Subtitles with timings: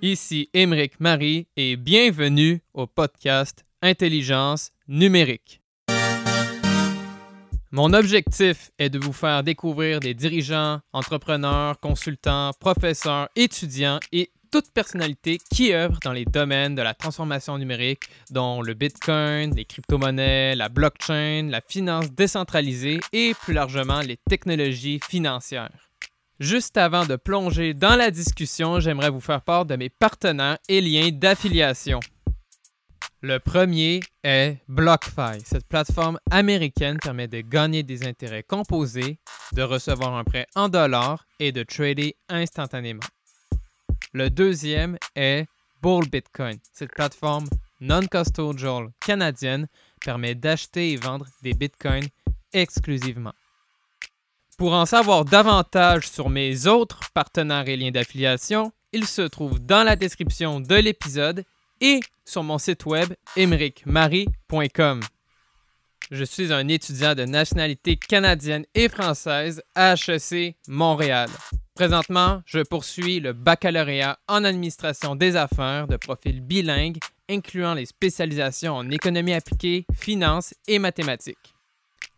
[0.00, 5.60] Ici Émeric Marie et bienvenue au podcast Intelligence numérique.
[7.72, 14.70] Mon objectif est de vous faire découvrir des dirigeants, entrepreneurs, consultants, professeurs, étudiants et toute
[14.70, 20.54] personnalité qui œuvre dans les domaines de la transformation numérique, dont le Bitcoin, les crypto-monnaies,
[20.54, 25.87] la blockchain, la finance décentralisée et plus largement les technologies financières.
[26.40, 30.80] Juste avant de plonger dans la discussion, j'aimerais vous faire part de mes partenaires et
[30.80, 31.98] liens d'affiliation.
[33.22, 35.40] Le premier est BlockFi.
[35.44, 39.18] Cette plateforme américaine permet de gagner des intérêts composés,
[39.52, 43.02] de recevoir un prêt en dollars et de trader instantanément.
[44.12, 45.46] Le deuxième est
[45.82, 46.58] Bull Bitcoin.
[46.72, 47.48] Cette plateforme
[47.80, 49.66] non-custodial canadienne
[50.00, 52.06] permet d'acheter et vendre des bitcoins
[52.52, 53.34] exclusivement.
[54.58, 59.84] Pour en savoir davantage sur mes autres partenaires et liens d'affiliation, ils se trouvent dans
[59.84, 61.44] la description de l'épisode
[61.80, 65.00] et sur mon site web emericmarie.com.
[66.10, 71.30] Je suis un étudiant de nationalité canadienne et française à HEC Montréal.
[71.76, 76.98] Présentement, je poursuis le baccalauréat en administration des affaires de profil bilingue,
[77.30, 81.54] incluant les spécialisations en économie appliquée, finance et mathématiques.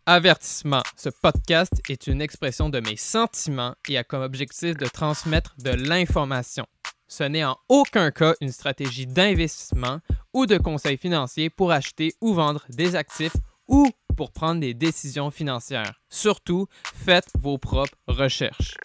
[0.07, 5.53] Avertissement, ce podcast est une expression de mes sentiments et a comme objectif de transmettre
[5.59, 6.65] de l'information.
[7.07, 9.99] Ce n'est en aucun cas une stratégie d'investissement
[10.33, 13.35] ou de conseil financier pour acheter ou vendre des actifs
[13.67, 15.93] ou pour prendre des décisions financières.
[16.09, 16.65] Surtout,
[16.95, 18.77] faites vos propres recherches.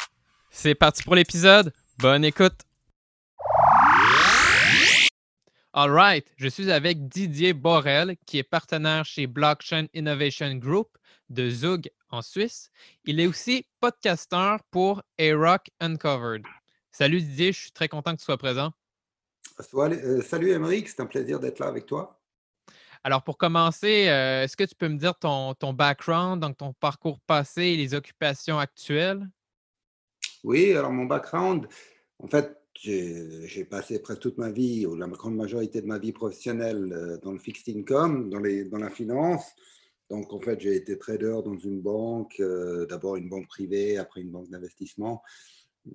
[0.50, 1.72] C'est parti pour l'épisode.
[1.98, 2.60] Bonne écoute.
[5.72, 10.88] All right, je suis avec Didier Borel, qui est partenaire chez Blockchain Innovation Group
[11.28, 12.70] de Zug en Suisse.
[13.04, 16.42] Il est aussi podcasteur pour A-Rock Uncovered.
[16.92, 18.72] Salut Didier, je suis très content que tu sois présent.
[19.74, 22.20] Euh, salut Émeric, c'est un plaisir d'être là avec toi.
[23.04, 26.72] Alors pour commencer, euh, est-ce que tu peux me dire ton, ton background, donc ton
[26.72, 29.26] parcours passé et les occupations actuelles?
[30.42, 31.66] Oui, alors mon background,
[32.18, 36.12] en fait, j'ai passé presque toute ma vie, ou la grande majorité de ma vie
[36.12, 39.44] professionnelle, euh, dans le fixed income, dans, les, dans la finance.
[40.10, 44.20] Donc, en fait, j'ai été trader dans une banque, euh, d'abord une banque privée, après
[44.20, 45.22] une banque d'investissement.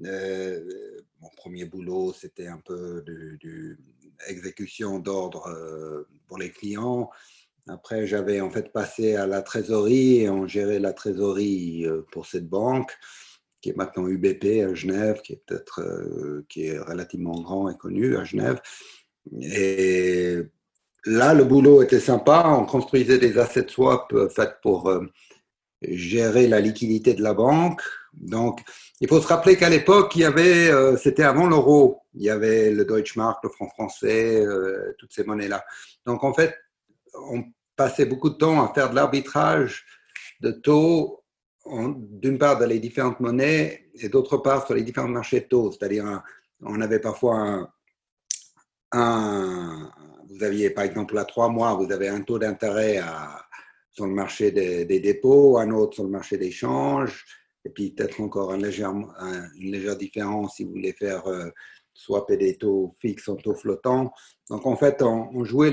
[0.06, 0.66] Euh,
[1.22, 3.78] mon premier boulot, c'était un peu de,
[4.28, 7.10] exécution d'ordre euh, pour les clients.
[7.68, 12.50] Après, j'avais en fait passé à la trésorerie et on gérait la trésorerie pour cette
[12.50, 12.92] banque
[13.62, 18.18] qui est maintenant UBP à Genève, qui est peut-être qui est relativement grand et connu
[18.18, 18.60] à Genève.
[19.40, 20.40] Et
[21.06, 22.44] Là, le boulot était sympa.
[22.48, 25.06] On construisait des asset swaps euh, faits pour euh,
[25.82, 27.82] gérer la liquidité de la banque.
[28.14, 28.60] Donc,
[29.00, 32.30] il faut se rappeler qu'à l'époque, il y avait, euh, c'était avant l'euro, il y
[32.30, 34.46] avait le Deutschmark, le franc français,
[35.00, 35.64] toutes ces monnaies-là.
[36.06, 36.56] Donc, en fait,
[37.30, 37.44] on
[37.76, 39.86] passait beaucoup de temps à faire de l'arbitrage
[40.42, 41.24] de taux,
[41.66, 45.72] d'une part dans les différentes monnaies et d'autre part sur les différents marchés de taux.
[45.72, 46.22] C'est-à-dire,
[46.62, 47.72] on avait parfois
[48.92, 49.90] un
[50.32, 53.00] vous aviez par exemple à trois mois, vous avez un taux d'intérêt
[53.92, 57.26] sur le marché des, dépôts, un autre sur le marché des changes,
[57.66, 61.50] et puis peut-être encore une légère différence si vous voulez faire euh,
[61.94, 64.12] swapper des taux fixes en taux flottants.
[64.50, 65.72] Donc en fait, on, jouait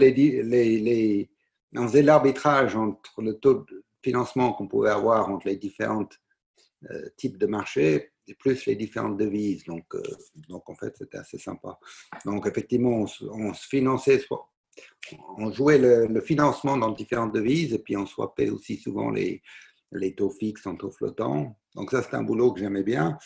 [1.87, 6.09] faisait l'arbitrage entre le taux de financement qu'on pouvait avoir entre les différents
[6.91, 9.65] euh, types de marchés plus les différentes devises.
[9.65, 10.03] Donc, euh,
[10.49, 11.78] donc en fait, c'était assez sympa.
[12.25, 14.25] Donc, effectivement, on, se finançait,
[15.37, 19.43] on jouait le, financement dans différentes devises et puis on swappait aussi souvent les,
[19.93, 21.56] les taux fixes en taux flottants.
[21.75, 23.19] Donc, ça, c'est un boulot que j'aimais bien.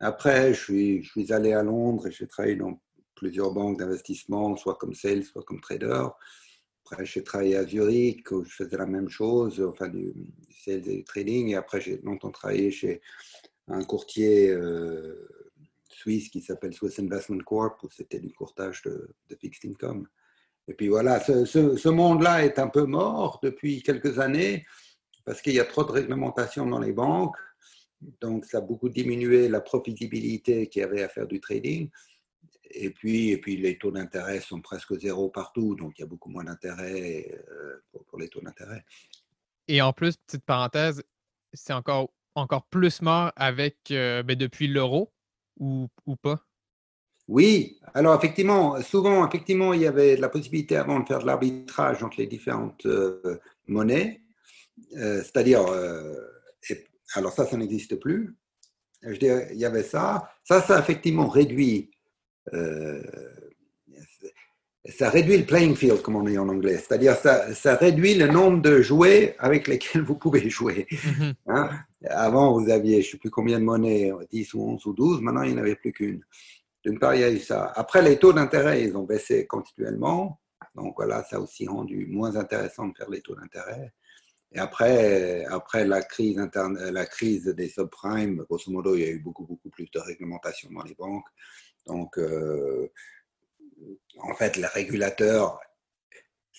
[0.00, 2.80] Après, je suis, je suis allé à Londres et j'ai travaillé dans
[3.14, 6.06] plusieurs banques d'investissement, soit comme sales, soit comme trader.
[6.84, 10.12] Après, j'ai travaillé à Zurich où je faisais la même chose, enfin du
[10.64, 11.48] sales et du trading.
[11.48, 13.00] Et après, j'ai longtemps travaillé chez
[13.70, 15.28] un courtier euh,
[15.88, 20.06] suisse qui s'appelle Swiss Investment Corp, où c'était du courtage de, fixed income.
[20.68, 24.64] Et puis voilà, ce, monde-là est un peu mort depuis quelques années
[25.24, 27.36] parce qu'il y a trop de réglementation dans les banques.
[28.20, 31.90] Donc, ça a beaucoup diminué la profitabilité qu'il y avait à faire du trading.
[32.72, 36.06] Et puis, et puis les taux d'intérêt sont presque zéro partout, donc il y a
[36.06, 38.84] beaucoup moins d'intérêt euh, pour, les taux d'intérêt.
[39.66, 41.02] Et en plus, petite parenthèse,
[41.52, 45.12] c'est encore encore plus mort avec euh, ben, depuis l'euro
[45.58, 46.40] ou, ou, pas?
[47.28, 52.02] Oui, alors effectivement, souvent, effectivement, il y avait la possibilité avant de faire de l'arbitrage
[52.02, 53.38] entre les différentes euh,
[53.68, 54.22] monnaies,
[54.96, 55.60] euh, c'est-à-dire,
[57.14, 58.34] alors ça, ça n'existe plus.
[59.02, 60.30] Je dirais, il y avait ça.
[60.44, 61.90] Ça, ça a effectivement réduit
[64.88, 66.78] ça réduit le playing field, comme on dit en anglais.
[66.78, 70.86] C'est-à-dire, ça, ça réduit le nombre de jouets avec lesquels vous pouvez jouer.
[71.46, 71.70] Hein?
[72.08, 75.20] Avant, vous aviez, je ne sais plus combien de monnaies, 10 ou 11 ou 12,
[75.20, 76.24] maintenant, il n'y en avait plus qu'une.
[76.84, 77.72] D'une part, il y a eu ça.
[77.76, 80.40] Après, les taux d'intérêt, ils ont baissé continuellement.
[80.74, 83.92] Donc voilà, ça a aussi rendu moins intéressant de faire les taux d'intérêt.
[84.52, 89.10] Et après, après la, crise interne, la crise des subprimes, grosso modo, il y a
[89.10, 91.28] eu beaucoup, beaucoup plus de réglementation dans les banques.
[91.86, 92.88] Donc, euh,
[94.18, 95.60] en fait, les régulateurs,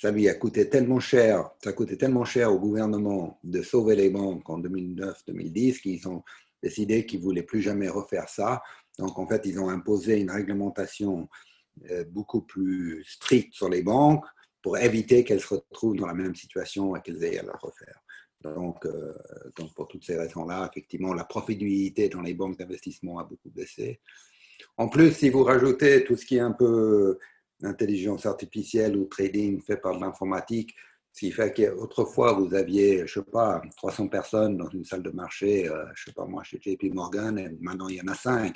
[0.01, 4.09] ça lui a coûté tellement cher, ça a tellement cher au gouvernement de sauver les
[4.09, 6.23] banques en 2009-2010 qu'ils ont
[6.63, 8.63] décidé qu'ils voulaient plus jamais refaire ça.
[8.97, 11.29] Donc, en fait, ils ont imposé une réglementation
[11.91, 14.25] euh, beaucoup plus stricte sur les banques
[14.63, 18.01] pour éviter qu'elles se retrouvent dans la même situation et qu'elles aient à la refaire.
[18.47, 19.13] Euh,
[19.55, 23.99] donc, pour toutes ces raisons-là, effectivement, la profitabilité dans les banques d'investissement a beaucoup baissé.
[24.77, 27.19] En plus, si vous rajoutez tout ce qui est un peu
[27.63, 30.75] intelligence artificielle ou trading fait par l'informatique,
[31.13, 35.09] ce qui fait qu'autrefois, vous aviez, je sais pas, 300 personnes dans une salle de
[35.09, 38.15] marché, euh, je sais pas moi, chez JP Morgan, et maintenant il y en a
[38.15, 38.55] 5,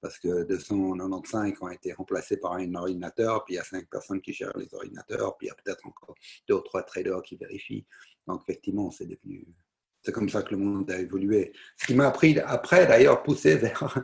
[0.00, 4.20] parce que 295 ont été remplacés par un ordinateur, puis il y a 5 personnes
[4.20, 6.14] qui gèrent les ordinateurs, puis il y a peut-être encore
[6.48, 7.86] 2 ou 3 traders qui vérifient.
[8.26, 9.46] Donc effectivement, c'est devenu...
[10.02, 11.52] C'est comme ça que le monde a évolué.
[11.76, 14.00] Ce qui m'a appris après, d'ailleurs, poussé vers,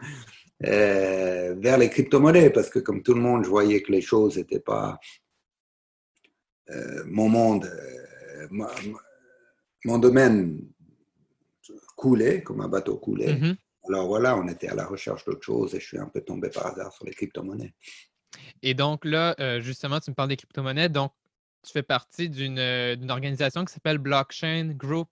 [0.65, 4.37] euh, vers les crypto-monnaies, parce que comme tout le monde, je voyais que les choses
[4.37, 4.99] n'étaient pas
[6.71, 8.67] euh, mon monde, euh,
[9.85, 10.61] mon domaine
[11.97, 13.35] coulait, comme un bateau coulait.
[13.35, 13.57] Mhm.
[13.89, 16.49] Alors voilà, on était à la recherche d'autre chose et je suis un peu tombé
[16.49, 17.75] par hasard sur les crypto-monnaies.
[18.63, 20.89] Et donc là, justement, tu me parles des crypto-monnaies.
[20.89, 21.13] Donc,
[21.65, 25.09] tu fais partie d'une organisation qui s'appelle Blockchain Group,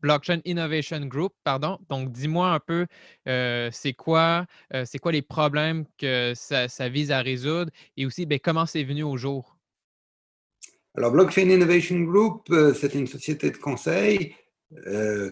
[0.00, 1.78] Blockchain Innovation Group, pardon.
[1.88, 2.86] Donc, dis-moi un peu,
[3.26, 4.46] c'est quoi,
[4.84, 9.02] c'est quoi les problèmes que ça, vise à résoudre et aussi, ben, comment c'est venu
[9.02, 9.56] au jour?
[10.96, 14.34] Alors, Blockchain Innovation Group, c'est une société de conseil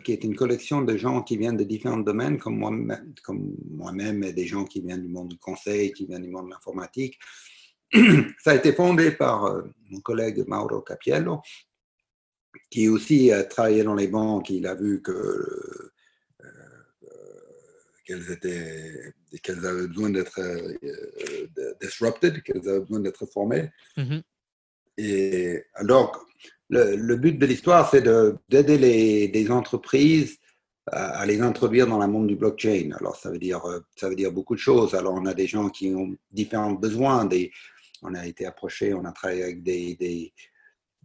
[0.05, 3.57] qui est une collection de gens qui viennent de différents domaines, comme moi-même, comme
[4.23, 7.19] et des gens qui viennent du monde du conseil, qui viennent du monde de l'informatique.
[8.39, 11.41] Ça a été fondé par euh, mon collègue Mauro Capiello,
[12.71, 14.51] qui aussi a travaillé dans les banques.
[14.51, 15.91] Il a vu que
[18.05, 20.39] qu'elles étaient qu'elles avaient besoin d'être
[21.81, 23.71] disrupted, qu'elles avaient besoin d'être formées.
[23.97, 24.23] Mm-hmm.
[24.99, 26.27] Et alors,
[26.69, 28.03] le, but de l'histoire, c'est
[28.49, 28.79] d'aider
[29.33, 30.39] les, entreprises
[30.87, 32.91] à, les introduire dans le monde du blockchain.
[32.99, 33.63] Alors, ça veut, dire,
[33.97, 34.95] ça veut dire beaucoup de choses.
[34.95, 37.25] Alors, on a des gens qui ont différents besoins.
[37.25, 37.51] Des,
[38.05, 40.33] on a été approché, on a travaillé avec des,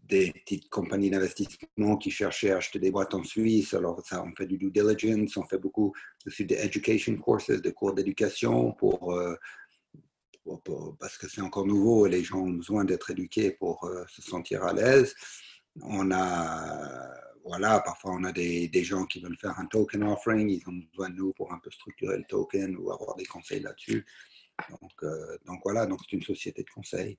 [0.07, 3.73] petites compagnies d'investissement qui cherchaient à acheter des boîtes en Suisse.
[3.73, 5.93] Alors, ça, on fait du due diligence, on fait beaucoup
[6.25, 9.35] aussi des education courses, des cours d'éducation pour euh,
[10.99, 14.21] parce que c'est encore nouveau et les gens ont besoin d'être éduqués pour euh, se
[14.21, 15.13] sentir à l'aise.
[15.81, 17.07] On a,
[17.45, 20.81] voilà, parfois on a des, des, gens qui veulent faire un token offering, ils ont
[20.91, 24.05] besoin de nous pour un peu structurer le token ou avoir des conseils là-dessus.
[24.69, 27.17] Donc, euh, donc voilà, donc c'est une société de conseil.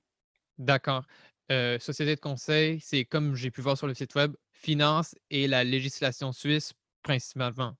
[0.57, 1.03] D'accord.
[1.51, 5.47] Euh, société de conseil, c'est comme j'ai pu voir sur le site web, finance et
[5.47, 6.73] la législation suisse
[7.03, 7.75] principalement.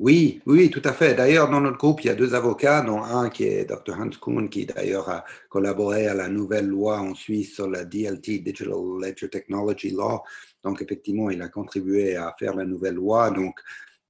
[0.00, 1.14] Oui, oui, tout à fait.
[1.14, 3.94] D'ailleurs, dans notre groupe, il y a deux avocats, dont un qui est Dr.
[3.96, 8.40] Hans Kuhn, qui d'ailleurs a collaboré à la nouvelle loi en Suisse sur la DLT,
[8.40, 10.22] Digital Ledger Technology Law.
[10.64, 13.30] Donc, effectivement, il a contribué à faire la nouvelle loi.
[13.30, 13.60] Donc,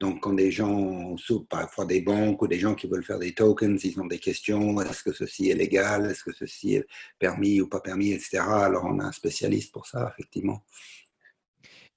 [0.01, 1.15] donc quand des gens,
[1.49, 4.81] parfois des banques ou des gens qui veulent faire des tokens, ils ont des questions,
[4.81, 6.87] est-ce que ceci est légal, est-ce que ceci est
[7.19, 8.39] permis ou pas permis, etc.
[8.41, 10.65] Alors, on a un spécialiste pour ça, effectivement.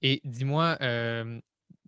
[0.04, 1.40] Et dis-moi, euh,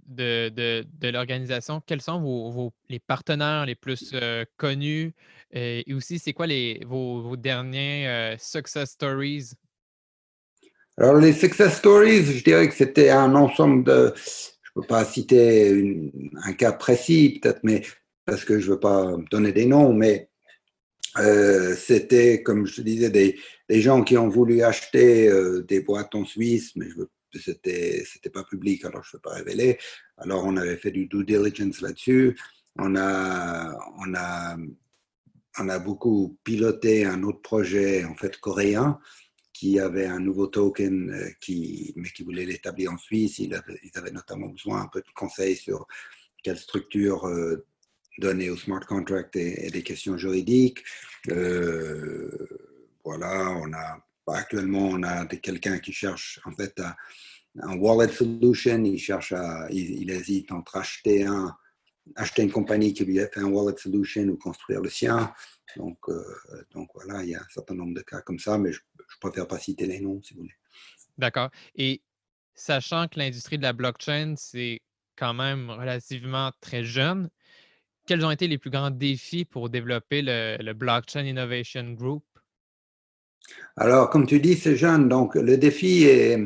[0.07, 5.13] de, de, l'organisation, quels sont vos, les partenaires les plus euh, connus?
[5.51, 9.51] Et, aussi c'est quoi les, vos, vos derniers euh, success stories?
[10.97, 14.13] Alors les success stories, je dirais que c'était un ensemble de,
[14.79, 16.11] ne peux pas citer
[16.43, 17.83] un cas précis peut-être, mais
[18.25, 20.29] parce que je ne veux pas donner des noms, mais
[21.17, 23.37] euh, c'était, comme je te disais, des,
[23.81, 25.31] gens qui ont voulu acheter
[25.67, 29.35] des boîtes en Suisse, mais veux c'était c'était pas public, alors je ne peux pas
[29.35, 29.77] révéler.
[30.17, 32.37] Alors on avait fait du due diligence là-dessus.
[32.77, 34.57] On a on a
[35.59, 38.99] on a beaucoup piloté un autre projet en fait coréen
[39.59, 43.39] qui avait un nouveau token euh, qui mais qui voulait l'établir en Suisse.
[43.39, 45.85] Ils avaient, notamment besoin un peu de conseils sur
[46.41, 47.65] quelle structure euh,
[48.19, 50.81] donner au smart contract et, des questions juridiques.
[51.29, 52.47] Euh,
[53.03, 56.81] voilà, on a actuellement, on a quelqu'un qui cherche en fait
[57.59, 58.81] un wallet solution.
[58.85, 59.33] Il cherche
[59.71, 61.53] il, hésite entre acheter un
[62.15, 65.33] acheter une compagnie qui lui a fait un wallet solution ou construire le sien.
[65.77, 65.97] Donc,
[66.71, 69.19] donc voilà, il y a un certain nombre de cas comme ça, mais je ne
[69.19, 70.55] préfère pas citer les noms si vous voulez.
[71.17, 71.49] D'accord.
[71.75, 72.01] Et
[72.55, 74.81] sachant que l'industrie de la blockchain, c'est
[75.15, 77.29] quand même relativement très jeune,
[78.07, 82.23] quels ont été les plus grands défis pour développer le, Blockchain Innovation Group?
[83.75, 85.07] Alors, comme tu dis, c'est jeune.
[85.09, 86.37] Donc, le défi est,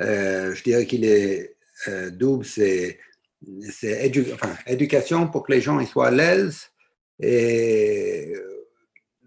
[0.00, 1.56] euh, je dirais qu'il est
[1.88, 2.44] euh, double.
[2.44, 2.98] C'est
[4.66, 6.68] éducation pour que les gens soient à l'aise.
[7.20, 8.62] Et euh,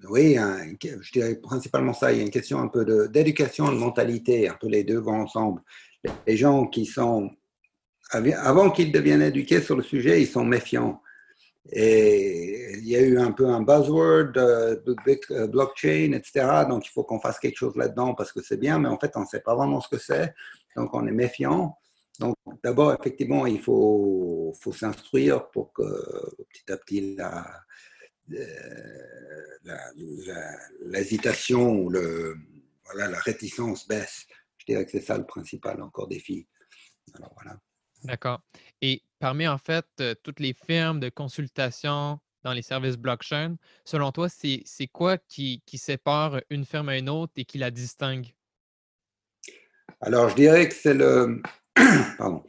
[0.09, 0.37] oui,
[0.81, 2.11] je dirais principalement ça.
[2.11, 5.21] Il y a une question un peu d'éducation, de, mentalité, un peu les deux vont
[5.21, 5.61] ensemble.
[6.27, 7.31] Les gens qui sont,
[8.11, 11.01] avant qu'ils deviennent éduqués sur le sujet, ils sont méfiants.
[11.71, 14.83] Et il y a eu un peu un buzzword de,
[15.31, 16.65] euh, blockchain, etc.
[16.69, 19.11] Donc, il faut qu'on fasse quelque chose là-dedans parce que c'est bien, mais en fait,
[19.15, 20.33] on ne sait pas vraiment ce que c'est.
[20.75, 21.75] Donc, on est méfiant.
[22.19, 25.83] Donc, d'abord, effectivement, il faut, faut s'instruire pour que
[26.49, 27.17] petit à petit,
[30.81, 32.35] l'hésitation ou le,
[32.85, 34.25] voilà, la réticence baisse.
[34.57, 36.47] Je dirais que c'est ça le principal encore défi.
[37.13, 37.59] Alors, voilà.
[38.03, 38.41] D'accord.
[38.81, 39.85] Et parmi, en fait,
[40.23, 46.41] toutes les firmes de consultation dans les services blockchain, selon toi, c'est quoi qui, sépare
[46.49, 48.33] une firme à une autre et qui la distingue?
[50.01, 51.41] Alors, je dirais que c'est le.
[52.17, 52.43] Pardon.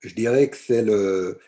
[0.00, 1.38] Je dirais que c'est le,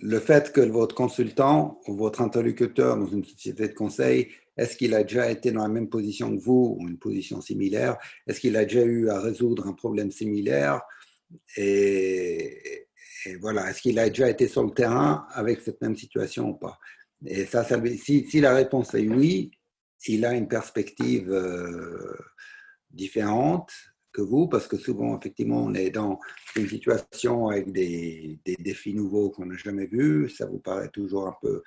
[0.00, 4.94] le fait que votre consultant ou votre interlocuteur dans une société de conseil, est-ce qu'il
[4.94, 7.96] a déjà été dans la même position que vous ou une position similaire?
[8.26, 10.82] Est-ce qu'il a déjà eu à résoudre un problème similaire?
[11.56, 12.88] Et,
[13.40, 16.78] voilà, est-ce qu'il a déjà été sur le terrain avec cette même situation ou pas?
[17.24, 19.52] Et ça, si, la réponse est oui,
[20.08, 22.16] il a une perspective euh,
[22.90, 23.72] différente
[24.12, 26.20] que vous, parce que souvent, effectivement, on est dans
[26.56, 30.30] une situation avec des, des défis nouveaux qu'on n'a jamais vus.
[30.30, 31.62] Ça vous paraît toujours un peu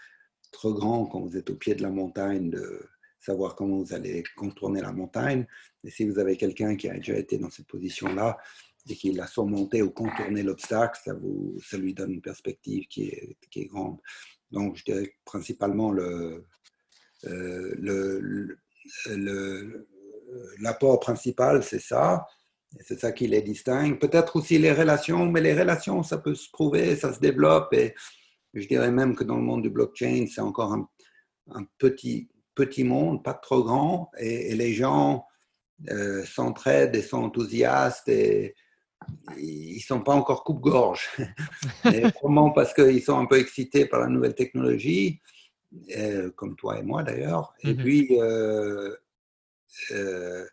[0.51, 2.81] trop grand quand vous êtes au pied de la montagne de
[3.19, 5.47] savoir comment vous allez contourner la montagne.
[5.83, 8.37] Et si vous avez quelqu'un qui a déjà été dans cette position-là,
[8.87, 13.05] et qu'il a surmonté ou contourné l'obstacle, ça, vous, ça lui donne une perspective qui
[13.05, 13.97] est, qui est grande.
[14.51, 16.45] Donc, je dirais principalement le,
[17.25, 18.57] euh, le,
[19.07, 19.87] le,
[20.59, 22.25] l'apport principal, c'est ça.
[22.81, 23.99] C'est ça qui les distingue.
[23.99, 27.73] Peut-être aussi les relations, mais les relations, ça peut se prouver, ça se développe.
[27.73, 27.95] Et
[28.53, 30.87] je dirais même que dans le monde du blockchain, c'est encore un,
[31.51, 34.11] un petit, petit monde, pas trop grand.
[34.17, 35.25] Et, les gens
[35.89, 38.55] euh, s'entraident et sont enthousiastes et,
[39.37, 41.09] ils sont pas encore coupe-gorge.
[42.21, 45.21] Comment Parce qu'ils sont un peu excités par la nouvelle technologie,
[45.95, 47.53] euh, comme toi et moi d'ailleurs.
[47.63, 47.83] Et mm-hmm.
[47.83, 48.95] puis, euh,
[49.91, 50.45] euh,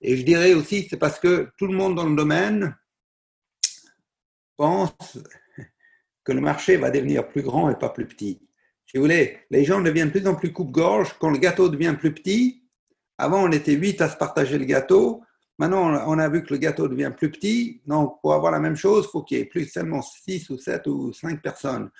[0.00, 2.76] et je dirais aussi, c'est parce que tout le monde dans le domaine
[4.56, 5.18] pense
[6.24, 8.40] que le marché va devenir plus grand et pas plus petit.
[8.86, 11.94] Si vous voulez, les gens deviennent de plus en plus coupe-gorge quand le gâteau devient
[11.98, 12.64] plus petit.
[13.18, 15.22] Avant, on était huit à se partager le gâteau.
[15.58, 17.82] Maintenant, on a vu que le gâteau devient plus petit.
[17.86, 20.58] Donc, pour avoir la même chose, il faut qu'il y ait plus seulement 6 ou
[20.58, 21.90] 7 ou 5 personnes.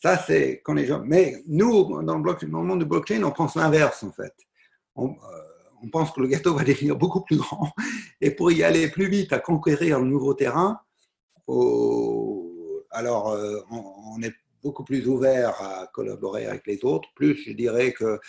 [0.00, 1.02] Ça, c'est quand les gens.
[1.04, 4.32] Mais nous, dans le, monde du blockchain, on pense l'inverse, en fait.
[4.96, 5.08] Euh,
[5.82, 7.72] on, pense que le gâteau va devenir beaucoup plus grand.
[8.20, 10.80] Et pour y aller plus vite à conquérir le nouveau terrain,
[12.90, 17.08] alors euh, on, est beaucoup plus ouvert à collaborer avec les autres.
[17.14, 18.20] Plus, je dirais que,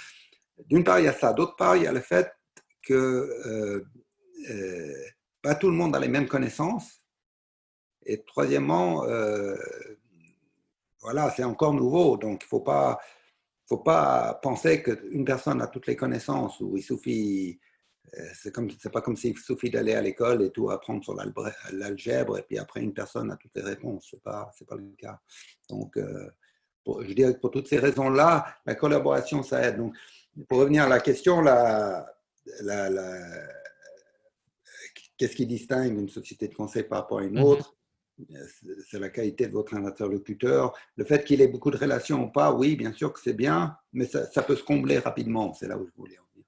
[0.67, 1.33] d'une part, il y a ça.
[1.33, 2.31] D'autre part, il y a le fait
[2.83, 2.93] que.
[2.93, 3.85] Euh,
[4.49, 4.93] euh,
[5.41, 7.01] pas tout le monde a les mêmes connaissances.
[8.05, 9.03] Et troisièmement,
[11.01, 12.99] voilà, c'est encore nouveau, donc il ne faut pas,
[13.71, 17.59] faut pas penser qu'une personne a toutes les connaissances ou il suffit,
[18.17, 21.15] euh, c'est comme, c'est pas comme s'il suffit d'aller à l'école et tout apprendre sur
[21.71, 24.07] l'algèbre et puis après une personne a toutes les réponses.
[24.11, 25.19] C'est pas, c'est pas le cas.
[25.69, 29.77] Donc, je dirais que pour toutes ces raisons-là, la collaboration, ça aide.
[29.77, 29.95] Donc,
[30.49, 32.05] pour revenir à la question, la,
[32.61, 33.19] la, la
[35.21, 37.43] Qu'est-ce qui distingue une société de conseil par rapport à une mhm.
[37.43, 37.75] autre?
[38.89, 40.73] C'est la qualité de votre interlocuteur.
[40.95, 43.77] Le fait qu'il ait beaucoup de relations ou pas, oui, bien sûr que c'est bien,
[43.93, 45.53] mais ça, peut se combler rapidement.
[45.53, 46.45] C'est là où je voulais en venir.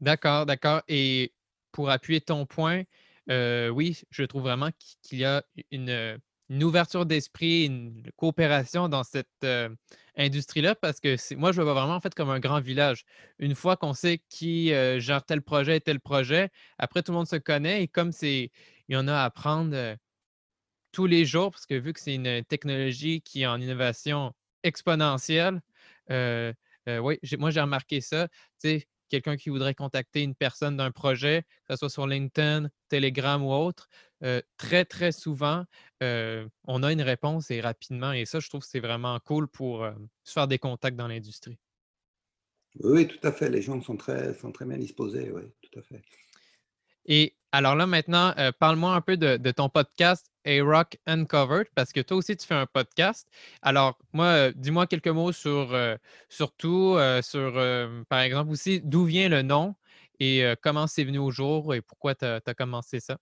[0.00, 0.82] D'accord, d'accord.
[0.88, 1.32] Et
[1.72, 2.82] pour appuyer ton point,
[3.30, 4.70] euh, oui, je trouve vraiment
[5.02, 6.20] qu'il y a une,
[6.62, 9.68] ouverture d'esprit, une coopération dans cette euh,
[10.16, 13.04] industrie-là parce que moi, je le vois vraiment en fait comme un grand village.
[13.38, 17.18] Une fois qu'on sait qui euh, gère tel projet et tel projet, après tout le
[17.18, 18.50] monde se connaît et comme c'est,
[18.88, 19.96] il y en a à apprendre
[20.94, 24.32] tous les jours parce que vu que c'est une technologie qui est en innovation
[24.62, 25.60] exponentielle,
[26.08, 28.28] oui, moi j'ai remarqué ça.
[29.08, 33.52] quelqu'un qui voudrait contacter une personne d'un projet, que ce soit sur LinkedIn, Telegram ou
[33.52, 33.88] autre,
[34.56, 35.64] très, très souvent,
[36.00, 38.12] on a une réponse et rapidement.
[38.12, 39.86] Et ça, je trouve que c'est vraiment cool pour
[40.22, 41.58] se faire des contacts dans l'industrie.
[42.80, 43.50] Oui, tout à fait.
[43.50, 46.02] Les gens sont très, sont très bien disposés, oui, tout à fait.
[47.06, 52.16] Et alors là, maintenant, parle-moi un peu de, ton podcast A-Rock Uncovered, parce que toi
[52.16, 53.28] aussi, tu fais un podcast.
[53.62, 55.72] Alors, moi, dis-moi quelques mots sur,
[56.28, 57.52] surtout, sur,
[58.08, 59.76] par exemple, aussi, d'où vient le nom
[60.18, 63.18] et comment c'est venu au jour et pourquoi tu as, commencé ça?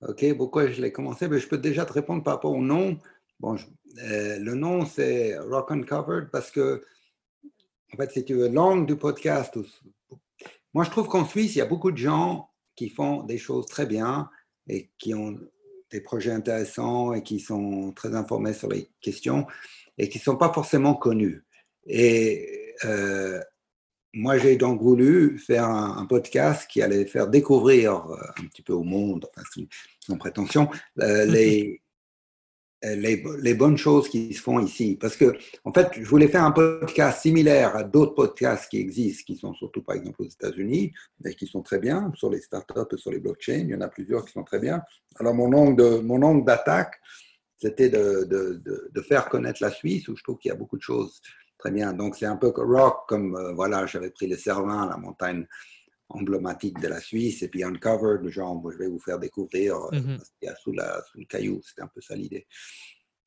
[0.00, 1.26] OK, pourquoi je l'ai commencé?
[1.26, 2.98] Mais ben, je peux déjà te répondre par rapport au nom.
[3.38, 3.54] Bon,
[3.96, 6.82] le nom, c'est Rock Uncovered parce que
[7.92, 8.50] en fait, si tu veux,
[8.86, 9.58] du podcast.
[10.72, 13.66] Moi, je trouve qu'en Suisse, il y a beaucoup de gens qui font des choses
[13.66, 14.30] très bien
[14.68, 15.36] et qui ont
[15.90, 19.48] des projets intéressants et qui sont très informés sur les questions
[19.98, 21.42] et qui ne sont pas forcément connus.
[21.86, 23.40] Et euh,
[24.14, 28.74] moi, j'ai donc voulu faire un, podcast qui allait faire découvrir euh, un petit peu
[28.74, 29.42] au monde, enfin,
[30.06, 30.70] sans prétention,
[31.00, 31.82] euh, les,
[32.84, 34.96] euh, les, bonnes choses qui se font ici.
[35.00, 39.24] Parce que, en fait, je voulais faire un podcast similaire à d'autres podcasts qui existent,
[39.26, 40.92] qui sont surtout, par exemple, aux États-Unis,
[41.24, 43.64] et qui sont très bien, sur les startups sur les blockchains.
[43.64, 44.80] Il y en a plusieurs qui sont très bien.
[45.18, 47.00] Alors, mon angle, mon angle d'attaque,
[47.56, 48.62] c'était de, de,
[48.94, 51.20] de, faire connaître la Suisse, où je trouve qu'il y a beaucoup de choses
[51.58, 51.92] très bien.
[51.92, 55.46] Donc, c'est un peu rock, comme, euh, voilà, j'avais pris les Cervins, la montagne
[56.10, 59.90] emblématique de la Suisse, et puis Uncovered, le genre, je vais vous faire découvrir euh,
[59.92, 60.18] mm-hmm.
[60.18, 61.60] ce qu'il y a sous, la, sous le caillou.
[61.62, 62.46] C'était un peu ça l'idée.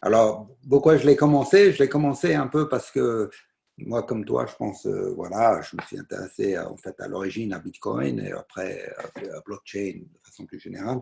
[0.01, 1.73] Alors, pourquoi je l'ai commencé?
[1.73, 3.29] Je l'ai commencé un peu parce que
[3.77, 7.53] moi, comme toi, je pense, euh, voilà, je me suis intéressé en fait à l'origine
[7.53, 11.01] à Bitcoin et après à blockchain de façon plus générale.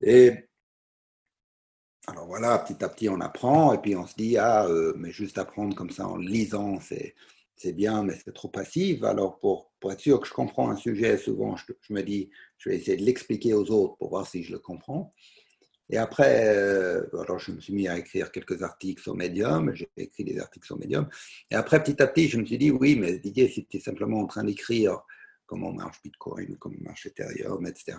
[0.00, 0.48] Et
[2.06, 5.10] alors voilà, petit à petit, on apprend et puis on se dit, ah, euh, mais
[5.10, 7.14] juste apprendre comme ça en lisant, c'est
[7.56, 9.02] c'est bien, mais c'est trop passif.
[9.04, 12.68] Alors, pour, pour, être sûr que je comprends un sujet, souvent, je, me dis, je
[12.68, 15.14] vais essayer de l'expliquer aux autres pour voir si je le comprends.
[15.90, 19.90] Et après, euh, alors je me suis mis à écrire quelques articles sur Medium, j'ai
[19.98, 21.08] écrit des articles sur Medium.
[21.50, 23.80] Et après, petit à petit, je me suis dit, oui, mais Didier, si tu es
[23.80, 25.02] simplement en train d'écrire
[25.46, 27.98] comment marche Bitcoin, comment marche Ethereum, etc.,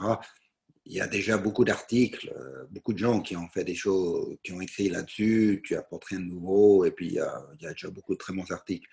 [0.86, 4.38] il y a déjà beaucoup d'articles, euh, beaucoup de gens qui ont fait des choses,
[4.44, 7.90] qui ont écrit là-dessus, tu apportes rien de nouveau, et puis il y, a, déjà
[7.90, 8.88] beaucoup de très bons articles.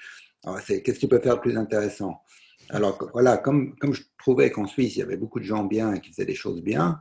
[0.67, 2.23] Qu'est-ce que tu peux faire de plus intéressant?
[2.71, 6.01] Alors voilà, comme, je trouvais qu'en Suisse, il y avait beaucoup de gens bien et
[6.01, 7.01] qui faisaient des choses bien,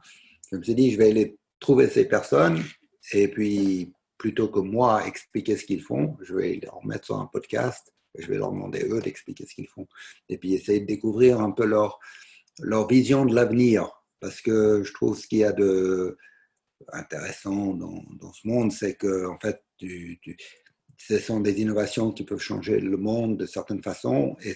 [0.51, 2.61] je me suis dit, je vais aller trouver ces personnes
[3.13, 7.27] et puis plutôt que moi expliquer ce qu'ils font, je vais les remettre sur un
[7.27, 9.87] podcast et je vais leur demander eux d'expliquer ce qu'ils font.
[10.27, 11.99] Et puis essayer de découvrir un peu leur,
[12.59, 14.00] leur vision de l'avenir.
[14.21, 16.17] Parce que je trouve ce qu'il y a de
[16.93, 19.61] intéressant dans, ce monde, c'est que en fait,
[20.97, 24.55] ce sont des innovations qui peuvent changer le monde de certaines façons et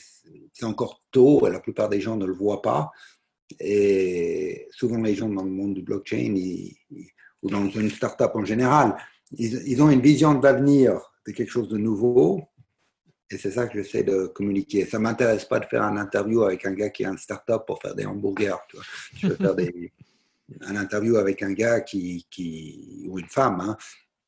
[0.54, 2.92] c'est encore tôt et la plupart des gens ne le voient pas.
[3.60, 6.36] Et souvent, les gens dans le monde du blockchain
[7.42, 8.96] ou dans une startup en général,
[9.32, 12.44] ils, ont une vision de l'avenir de quelque chose de nouveau.
[13.32, 14.86] Et c'est ça que j'essaie de communiquer.
[14.86, 17.66] Ça ne m'intéresse pas de faire un interview avec un gars qui a une startup
[17.66, 18.56] pour faire des hamburgers.
[19.18, 19.92] Je veux faire des,
[20.62, 23.78] un interview avec un gars qui, qui ou une femme, hein,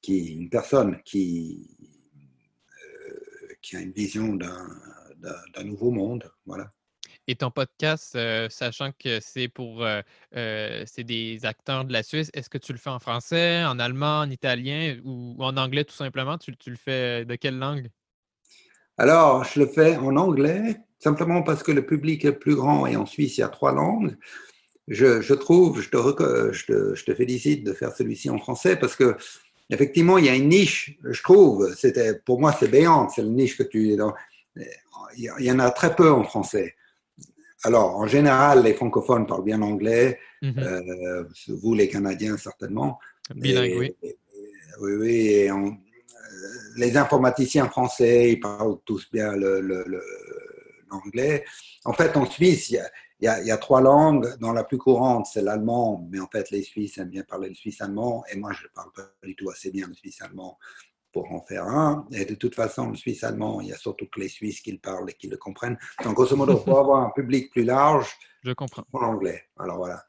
[0.02, 1.78] qui, une personne qui,
[3.62, 6.32] qui a une vision d'un nouveau monde.
[6.46, 6.72] Voilà.
[7.30, 10.02] Et ton podcast, euh, sachant que c'est pour euh,
[10.38, 13.80] euh, c'est des acteurs de la Suisse, est-ce que tu le fais en français, en
[13.80, 16.38] allemand, en italien ou, en anglais tout simplement?
[16.38, 17.90] Tu, tu, le fais de quelle langue?
[18.98, 22.96] Alors, je le fais en anglais, simplement parce que le public est plus grand et
[22.96, 24.16] en Suisse, il y a trois langues.
[24.88, 25.98] Je, je trouve, je te,
[26.54, 29.16] je, te, je te, félicite de faire celui-ci en français parce que
[29.70, 33.30] effectivement, il y a une niche, je trouve, c'était, pour moi, c'est béant, c'est la
[33.30, 34.14] niche que tu dans.
[35.16, 36.76] Il y en a très peu en français.
[37.64, 40.54] Alors, en général, les francophones parlent bien anglais, mhm.
[40.60, 43.00] euh, vous, les Canadiens, certainement.
[43.36, 43.96] Bilingue, oui.
[44.82, 45.16] oui, oui.
[45.28, 45.52] Et
[46.78, 49.34] les informaticiens français, ils parlent tous bien
[50.90, 51.44] l'anglais.
[51.86, 52.78] En fait, en Suisse, il y
[53.28, 54.38] a, il y, a, trois langues.
[54.40, 57.56] Dans la plus courante, c'est l'allemand, mais en fait, les Suisses aiment bien parler le
[57.56, 60.58] suisse-allemand, et moi, je ne parle pas du tout assez bien le suisse-allemand
[61.12, 62.06] pour en faire un.
[62.12, 64.78] Et de toute façon, le suisse-allemand, il y a surtout que les Suisses qui le
[64.78, 65.78] parlent et qui le comprennent.
[66.04, 68.84] Donc, grosso modo, pour avoir un public plus large, je comprends.
[68.94, 69.46] En anglais.
[69.58, 70.04] Alors voilà.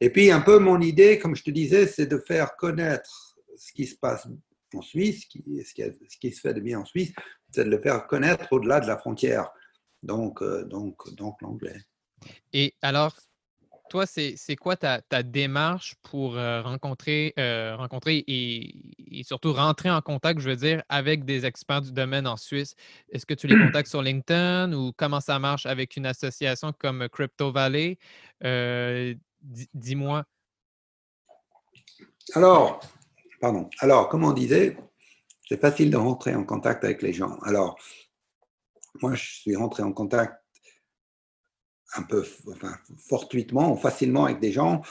[0.00, 3.72] Et puis, un peu mon idée, comme je te disais, c'est de faire connaître ce
[3.72, 4.28] qui se passe
[4.76, 7.12] en Suisse, ce, qui, ce qui se fait de bien en Suisse,
[7.50, 9.50] c'est de le faire connaître au-delà de la frontière.
[10.02, 11.80] Donc, euh, donc, donc l'anglais.
[12.52, 13.16] Et alors,
[13.88, 20.40] toi, c'est quoi ta, démarche pour euh, rencontrer, euh, rencontrer et, surtout rentrer en contact,
[20.40, 22.74] je veux dire, avec des experts du domaine en Suisse?
[23.10, 27.08] Est-ce que tu les contactes sur LinkedIn ou comment ça marche avec une association comme
[27.08, 27.98] Crypto Valley?
[28.44, 30.24] Euh, dis-moi.
[32.34, 32.80] Alors,
[33.78, 34.76] Alors, comme on disait,
[35.48, 37.38] c'est facile de rentrer en contact avec les gens.
[37.42, 37.78] Alors,
[39.02, 40.34] moi, je suis rentré en contact
[41.94, 42.24] un peu
[43.08, 44.82] fortuitement ou facilement avec des gens.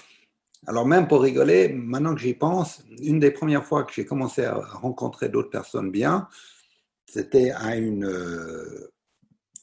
[0.68, 4.44] Alors même pour rigoler, maintenant que j'y pense, une des premières fois que j'ai commencé
[4.44, 6.28] à rencontrer d'autres personnes bien,
[7.06, 8.92] c'était à une euh,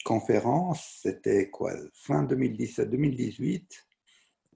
[0.05, 3.65] conférence, c'était quoi, fin 2017-2018,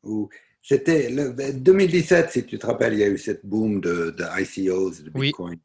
[0.05, 0.29] où
[0.69, 5.11] c'était 2017, si tu te rappelles, il y a eu cette boom de, ICOs, de
[5.11, 5.61] Bitcoin.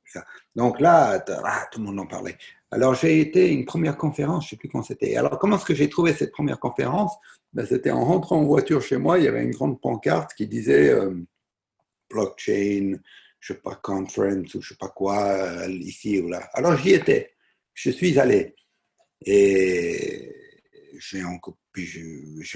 [0.55, 2.37] Donc là, ah, tout le monde en parlait.
[2.69, 5.15] Alors, j'ai été à une première conférence, je ne sais plus quand c'était.
[5.15, 7.15] Alors, comment est-ce que j'ai trouvé cette première conférence?
[7.51, 10.45] Ben, C'était en rentrant en voiture chez moi, il y avait une grande pancarte qui
[10.45, 11.15] disait euh,
[12.11, 12.99] blockchain,
[13.39, 16.47] je ne sais pas, conference ou je ne sais pas quoi, euh, ici ou là.
[16.53, 17.33] Alors, j'y étais.
[17.73, 18.53] Je suis allé.
[19.25, 20.31] Et
[20.99, 21.23] j'ai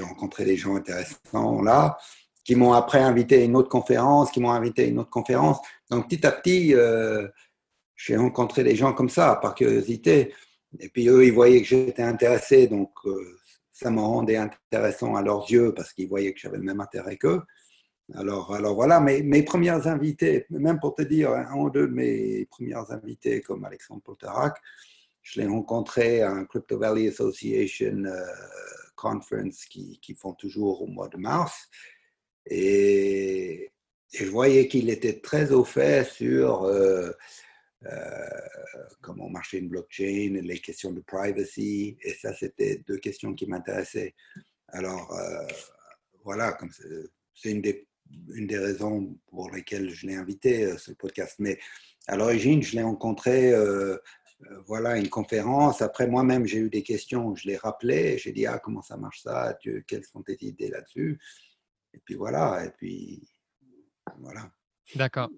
[0.03, 1.97] rencontré des gens intéressants là,
[2.45, 5.57] qui m'ont après invité à une autre conférence, qui m'ont invité à une autre conférence.
[5.89, 7.27] Donc, petit à petit, euh,
[7.95, 10.33] j'ai rencontré des gens comme ça, par curiosité.
[10.79, 13.37] Et puis eux, ils voyaient que j'étais intéressé, donc euh,
[13.71, 17.17] ça me rendait intéressant à leurs yeux parce qu'ils voyaient que j'avais le même intérêt
[17.17, 17.41] qu'eux.
[18.13, 21.93] Alors, alors voilà, mes, mes premières invités, même pour te dire, un ou deux de
[21.93, 24.61] mes premières invités, comme Alexandre Polterac,
[25.23, 28.21] je l'ai rencontré à un Crypto Valley Association euh,
[28.95, 31.67] Conference qui, qui, font toujours au mois de mars.
[32.47, 33.71] Et,
[34.15, 37.11] je voyais qu'il était très au fait sur euh,
[37.85, 38.39] euh,
[39.01, 41.97] comment marcher une blockchain, les questions de privacy.
[42.01, 44.15] Et ça, c'était deux questions qui m'intéressaient.
[44.69, 45.45] Alors, euh,
[46.23, 46.57] voilà,
[47.33, 47.87] c'est une des,
[48.33, 51.35] une des raisons pour lesquelles je l'ai invité, ce podcast.
[51.39, 51.59] Mais
[52.07, 53.53] à l'origine, je l'ai rencontré,
[54.65, 55.81] voilà, une conférence.
[55.81, 57.35] Après, moi-même, j'ai eu des questions.
[57.35, 58.17] Je l'ai rappelé.
[58.17, 59.57] J'ai dit, ah, comment ça marche ça?
[59.87, 61.19] Quelles sont tes idées là-dessus?
[61.95, 62.65] Et puis voilà.
[62.65, 63.27] Et puis,
[64.19, 64.51] voilà.
[64.95, 65.29] D'accord.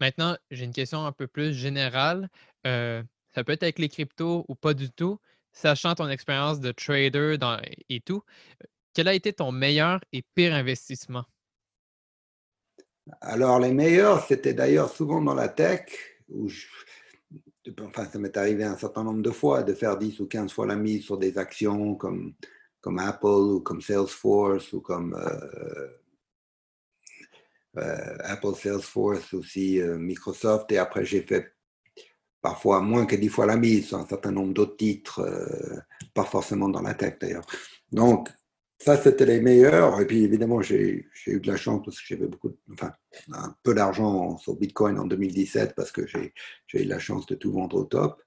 [0.00, 2.28] Maintenant, j'ai une question un peu plus générale.
[2.66, 3.02] Euh,
[3.34, 5.18] ça peut être avec les cryptos ou pas du tout.
[5.52, 7.36] Sachant ton expérience de trader
[7.88, 8.22] et tout,
[8.92, 11.24] quel a été ton meilleur et pire investissement?
[13.20, 15.86] Alors, les meilleurs, c'était d'ailleurs souvent dans la tech,
[16.28, 16.48] où
[17.82, 20.66] enfin, ça m'est arrivé un certain nombre de fois de faire 10 ou 15 fois
[20.66, 22.34] la mise sur des actions comme,
[22.84, 25.88] comme Apple ou comme Salesforce ou comme euh,
[27.78, 31.54] euh, Apple Salesforce, aussi euh, Microsoft, et après j'ai fait
[32.42, 35.26] parfois moins que dix fois la mise sur un certain nombre d'autres titres,
[36.12, 37.46] pas forcément dans la tech d'ailleurs.
[37.90, 38.28] Donc,
[38.78, 39.98] ça, c'était les meilleurs.
[40.02, 42.92] Et puis, évidemment, j'ai eu de la chance parce que j'avais beaucoup, enfin,
[43.32, 46.34] un peu d'argent sur Bitcoin en 2017 parce que j'ai
[46.74, 48.20] eu la chance de tout vendre au top.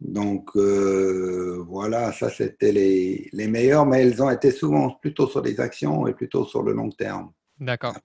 [0.00, 5.58] Donc, voilà, ça, c'était les, les meilleurs, mais elles ont été souvent plutôt sur les
[5.58, 7.32] actions et plutôt sur le long terme.
[7.58, 7.96] D'accord.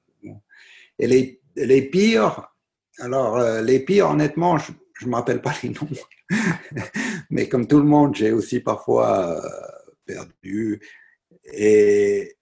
[0.97, 2.47] Et les, les pires,
[2.99, 4.71] alors euh, les pires, honnêtement, je
[5.03, 5.89] ne me rappelle pas les noms,
[7.29, 9.49] mais comme tout le monde, j'ai aussi parfois euh,
[10.05, 10.81] perdu.
[11.53, 12.35] Et,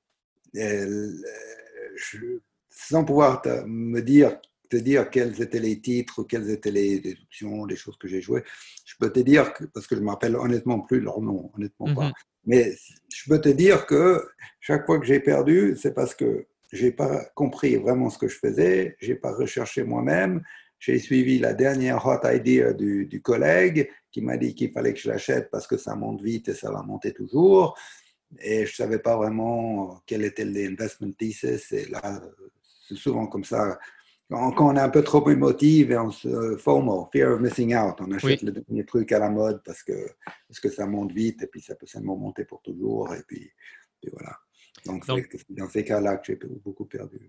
[2.69, 7.75] sans pouvoir me dire, te dire quels étaient les titres, quelles étaient les, options, les
[7.75, 8.43] choses que j'ai jouées,
[8.85, 11.51] je peux te dire, que, parce que je ne me rappelle honnêtement plus leur nom,
[11.55, 12.13] honnêtement pas, mhm.
[12.45, 12.73] mais
[13.13, 14.23] je peux te dire que
[14.59, 18.37] chaque fois que j'ai perdu, c'est parce que j'ai pas compris vraiment ce que je
[18.37, 20.43] faisais, j'ai pas recherché moi-même,
[20.79, 24.99] j'ai suivi la dernière hot idea du, du collègue qui m'a dit qu'il fallait que
[24.99, 27.77] je l'achète parce que ça monte vite et ça va monter toujours.
[28.39, 31.71] Et je savais pas vraiment quel était l'investment thesis.
[31.71, 32.21] Et là,
[32.87, 33.79] c'est souvent comme ça.
[34.29, 37.95] Quand, on est un peu trop émotif et on se FOMO, fear of missing out,
[37.99, 40.07] on achète le dernier truc à la mode parce que,
[40.47, 43.11] parce que ça monte vite et puis ça peut seulement monter pour toujours.
[43.15, 43.51] Et puis,
[43.99, 44.37] puis voilà.
[44.85, 47.19] Donc, c'est dans ces cas-là que j'ai beaucoup perdu.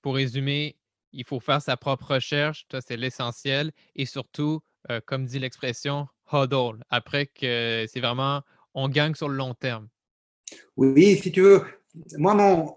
[0.00, 0.76] Pour résumer,
[1.12, 6.06] il faut faire sa propre recherche, ça c'est l'essentiel, et surtout, euh, comme dit l'expression,
[6.32, 8.42] huddle, après que c'est vraiment,
[8.74, 9.88] on gagne sur le long terme.
[10.76, 11.62] Oui, si tu veux,
[12.16, 12.76] moi, mon,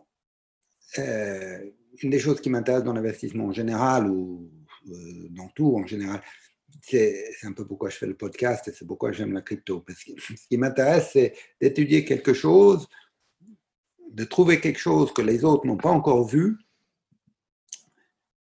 [1.00, 4.50] euh, une des choses qui m'intéresse dans l'investissement en général, ou
[4.90, 6.22] euh, dans tout en général,
[6.82, 9.82] c'est un peu pourquoi je fais le podcast et c'est pourquoi j'aime la crypto.
[9.82, 12.88] Parce que ce qui m'intéresse, c'est d'étudier quelque chose
[14.10, 16.58] de trouver quelque chose que les autres n'ont pas encore vu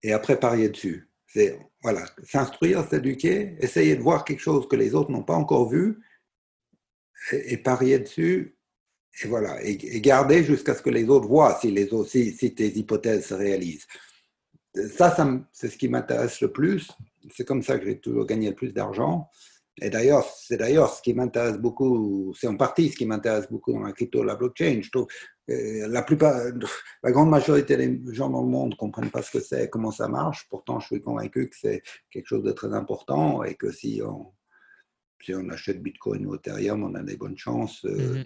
[0.03, 1.09] et après parier dessus.
[1.27, 5.69] C'est voilà, s'instruire, s'éduquer, essayer de voir quelque chose que les autres n'ont pas encore
[5.69, 5.99] vu
[7.33, 8.57] et, parier dessus
[9.21, 12.79] et voilà, et, garder jusqu'à ce que les autres voient si, les autres, si, tes
[12.79, 13.87] hypothèses se réalisent.
[14.97, 15.15] Ça,
[15.53, 16.91] c'est ce qui m'intéresse le plus.
[17.35, 19.29] C'est comme ça que j'ai toujours gagné le plus d'argent.
[19.81, 23.73] Et d'ailleurs, c'est d'ailleurs ce qui m'intéresse beaucoup, c'est en partie ce qui m'intéresse beaucoup
[23.73, 24.81] dans la crypto, la blockchain.
[24.83, 25.07] Je trouve
[25.47, 26.43] que la plupart,
[27.03, 29.91] la grande majorité des gens dans le monde ne comprennent pas ce que c'est, comment
[29.91, 30.47] ça marche.
[30.51, 34.33] Pourtant, je suis convaincu que c'est quelque chose de très important et que si on,
[35.23, 38.25] si on achète Bitcoin ou Ethereum, on a des bonnes chances euh,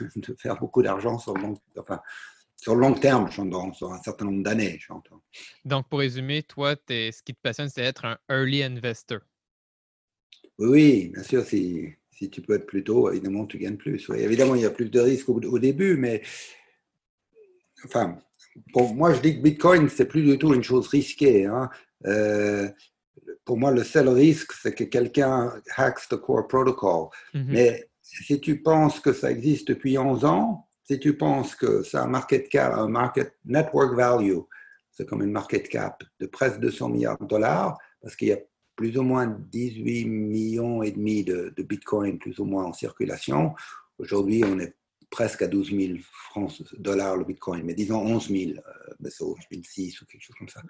[0.00, 0.28] mm-hmm.
[0.28, 2.00] de, faire beaucoup d'argent sur le long, enfin,
[2.56, 5.22] sur long terme, sur un certain nombre d'années, j'entends.
[5.64, 9.20] Donc, pour résumer, toi, ce qui te passionne, c'est être un early investor.
[10.58, 14.10] Oui, bien sûr, si, si, tu peux être plus tôt, évidemment, tu gagnes plus.
[14.10, 16.20] évidemment, il y a plus de risques au, début, mais
[17.84, 18.18] enfin,
[18.72, 21.46] pour moi, je dis que Bitcoin, c'est plus du tout une chose risquée.
[21.46, 21.70] Hein.
[22.06, 22.68] Euh,
[23.44, 27.08] pour moi, le seul risque, c'est que quelqu'un hacks the core protocol.
[27.34, 27.44] Mm-hmm.
[27.46, 31.98] Mais si tu penses que ça existe depuis 11 ans, si tu penses que c'est
[31.98, 34.38] un market cap, un market network value,
[34.90, 38.38] c'est comme une market cap de presque 200 milliards de dollars, parce qu'il y a
[38.74, 43.54] plus ou moins 18 millions et demi de, de Bitcoin plus ou moins en circulation.
[43.98, 44.74] Aujourd'hui, on est
[45.10, 45.98] presque à 12 000
[46.30, 48.54] francs dollars le Bitcoin, mais disons 11 000, euh,
[49.00, 50.62] mais c'est 2006 ou quelque chose comme ça.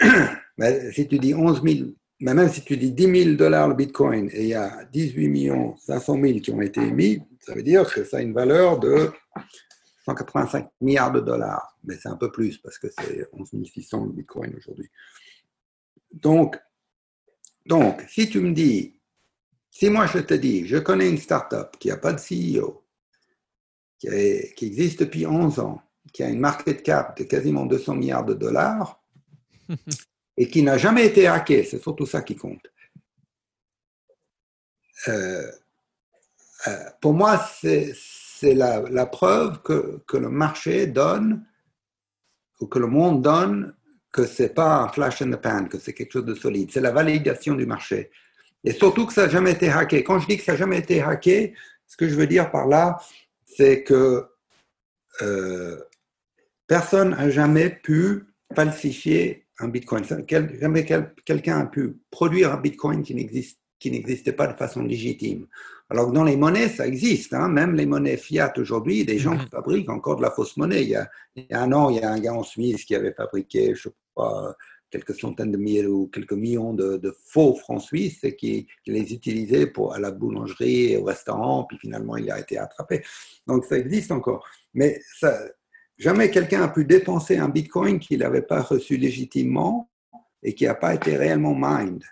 [0.58, 1.90] mais si tu dis 11 000,
[2.20, 5.28] mais même si tu dis 10 000 dollars le Bitcoin et il y a 18
[5.28, 8.78] millions 500 000 qui ont été émis, ça veut dire que ça a une valeur
[8.80, 9.10] de
[10.04, 11.78] 185 milliards de dollars.
[11.84, 14.90] Mais c'est un peu plus parce que c'est 11 600 le Bitcoin aujourd'hui.
[16.12, 16.58] Donc,
[17.64, 18.98] donc, si tu me dis,
[19.70, 22.84] si moi je te dis, je connais une startup qui n'a pas de CEO,
[23.98, 28.34] qui, existe depuis 11 ans, qui a une market cap de quasiment 200 milliards de
[28.34, 29.00] dollars
[30.38, 32.72] et qui n'a jamais été hacké, c'est surtout ça qui compte.
[35.08, 35.50] Euh,
[36.68, 41.44] euh, pour moi, c'est la, preuve que, que, le marché donne,
[42.60, 43.74] ou que le monde donne,
[44.12, 46.70] que ce n'est pas un flash in the pan, que c'est quelque chose de solide.
[46.72, 48.12] C'est la validation du marché.
[48.62, 50.04] Et surtout que ça n'a jamais été hacké.
[50.04, 52.68] Quand je dis que ça n'a jamais été hacké, ce que je veux dire par
[52.68, 53.00] là,
[53.44, 54.24] c'est que
[55.20, 55.82] euh,
[56.68, 58.24] personne n'a jamais pu
[58.54, 60.04] falsifier un Bitcoin.
[60.60, 60.86] Jamais
[61.24, 65.46] quelqu'un a pu produire un Bitcoin qui n'existait pas de façon légitime.
[65.90, 67.32] Alors que dans les monnaies, ça existe.
[67.32, 67.48] Hein.
[67.48, 70.82] Même les monnaies fiat aujourd'hui, des gens fabriquent encore de la fausse monnaie.
[70.82, 71.08] Il y, a,
[71.52, 73.90] un an, il y a un gars en Suisse qui avait fabriqué, je ne sais
[74.14, 74.54] pas,
[74.90, 79.66] quelques centaines de milliers ou quelques millions de, faux francs suisses et qui, les utilisait
[79.66, 83.02] pour, à la boulangerie et au restaurant, puis finalement il a été attrapé.
[83.46, 84.46] Donc ça existe encore.
[84.74, 85.38] Mais ça,
[85.98, 89.90] jamais quelqu'un a pu dépenser un bitcoin qu'il n'avait pas reçu légitimement
[90.42, 92.04] et qui n'a pas été réellement mined.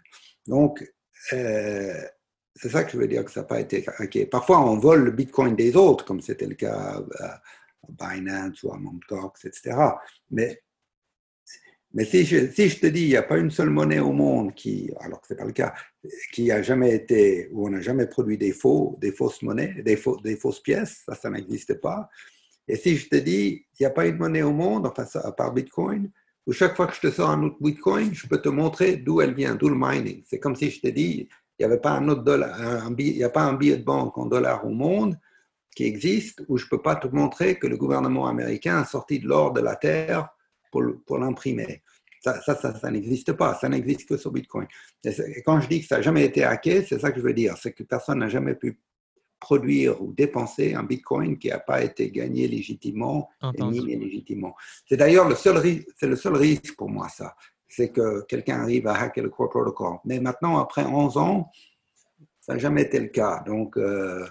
[0.47, 0.85] Donc,
[1.33, 2.03] euh,
[2.55, 3.85] c'est ça que je veux dire que ça n'a pas été.
[4.27, 7.43] Parfois, on vole le Bitcoin des autres, comme c'était le cas à
[7.89, 9.45] Binance ou à Mt.
[9.45, 9.77] Etc.
[10.31, 10.63] Mais,
[12.05, 12.47] si, je,
[12.81, 15.35] te dis, il n'y a pas une seule monnaie au monde qui, alors que ce
[15.35, 15.75] n'est pas le cas,
[16.33, 19.99] qui a jamais été, où on n'a jamais produit des faux, des fausses monnaies, des,
[20.25, 22.09] des fausses pièces, ça, ça n'existe pas.
[22.69, 25.33] Et si je te dis, il n'y a pas une monnaie au monde, enfin, à
[25.33, 26.11] part Bitcoin,
[26.47, 29.21] où chaque fois que je te sors un autre Bitcoin, je peux te montrer d'où
[29.21, 30.23] elle vient, d'où le mining.
[30.27, 33.25] C'est comme si je te dis, il n'y avait pas un autre dollar, il n'y
[33.25, 35.19] a pas un billet de banque en dollars au monde
[35.75, 39.19] qui existe où je ne peux pas te montrer que le gouvernement américain a sorti
[39.19, 40.29] de l'or de la terre
[40.71, 41.83] pour, pour l'imprimer.
[42.21, 44.67] Ça, ça, ça, n'existe pas, ça n'existe que sur Bitcoin.
[45.05, 47.35] Et quand je dis que ça n'a jamais été hacké, c'est ça que je veux
[47.35, 48.81] dire, c'est que personne n'a jamais pu
[49.39, 54.55] produire ou dépenser un Bitcoin qui n'a pas été gagné légitimement et miné légitimement.
[54.89, 55.61] C'est d'ailleurs le seul,
[55.99, 57.35] c'est le seul risque pour moi, ça
[57.69, 59.99] c'est que quelqu'un arrive à hacker le core protocol.
[60.05, 61.51] Mais maintenant, après 11 ans,
[62.41, 63.43] ça n'a jamais été le cas.
[63.45, 64.27] Donc, euh,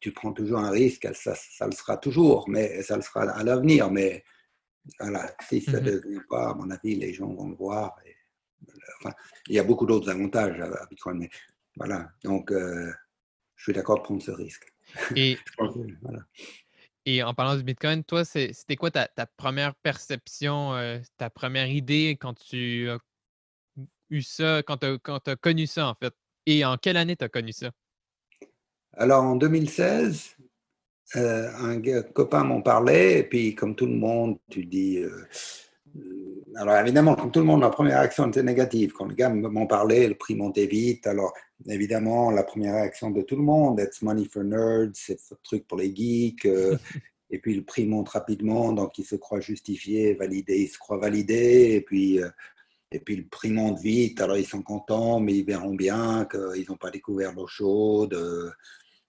[0.00, 3.42] tu prends toujours un risque, ça, ça, le sera toujours, mais ça le sera à
[3.44, 3.90] l'avenir.
[3.90, 4.24] Mais
[4.98, 6.00] voilà, si ça ne mhm.
[6.00, 7.96] devient pas, à mon avis, les gens vont le voir.
[9.48, 11.30] il y a beaucoup d'autres avantages à Bitcoin, mais
[11.76, 12.10] voilà.
[12.24, 12.90] Donc, euh,
[13.56, 14.72] je suis d'accord de prendre ce risque.
[15.16, 15.38] Et,
[16.02, 16.20] voilà.
[17.04, 22.16] Et en parlant du Bitcoin, toi, c'était quoi ta, première perception, euh, ta première idée
[22.20, 22.98] quand tu as
[24.10, 26.14] eu ça, quand tu as, connu ça, en fait?
[26.46, 27.70] Et en quelle année tu as connu ça?
[28.92, 30.36] Alors, en 2016,
[31.16, 35.00] euh, un copain m'en parlait, et puis, comme tout le monde, tu dis.
[36.56, 38.92] Euh, alors, évidemment, comme tout le monde, la première réaction était négative.
[38.92, 41.06] Quand le gars m'en parlait, le prix montait vite.
[41.06, 41.32] Alors,
[41.66, 45.66] évidemment, la première réaction de tout le monde, it's money for nerds, c'est ce truc
[45.66, 46.46] pour les geeks.
[46.46, 46.76] Euh,
[47.30, 50.98] et puis le prix monte rapidement, donc ils se croient justifiés, validés, ils se croient
[50.98, 51.74] validés.
[51.74, 52.28] Et puis, euh,
[52.92, 56.66] et puis le prix monte vite, alors ils sont contents, mais ils verront bien qu'ils
[56.68, 58.16] n'ont pas découvert l'eau chaude.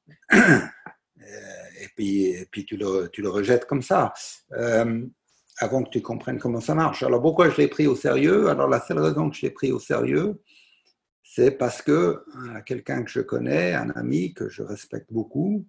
[0.31, 4.13] et puis, puis tu, le, tu le rejettes comme ça,
[5.59, 7.03] avant que tu comprennes comment ça marche.
[7.03, 8.47] Alors pourquoi je l'ai pris au sérieux?
[8.47, 10.41] Alors la seule raison que je l'ai pris au sérieux,
[11.23, 12.23] c'est parce que
[12.65, 15.67] quelqu'un que je connais, un ami que je respecte beaucoup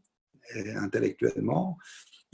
[0.76, 1.76] intellectuellement,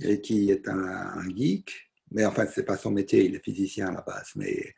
[0.02, 3.92] et qui est un, geek, mais enfin, c'est pas son métier, il est physicien à
[3.92, 4.74] la base, mais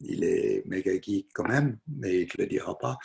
[0.00, 2.98] il est méga geek quand même, mais il ne le dira pas.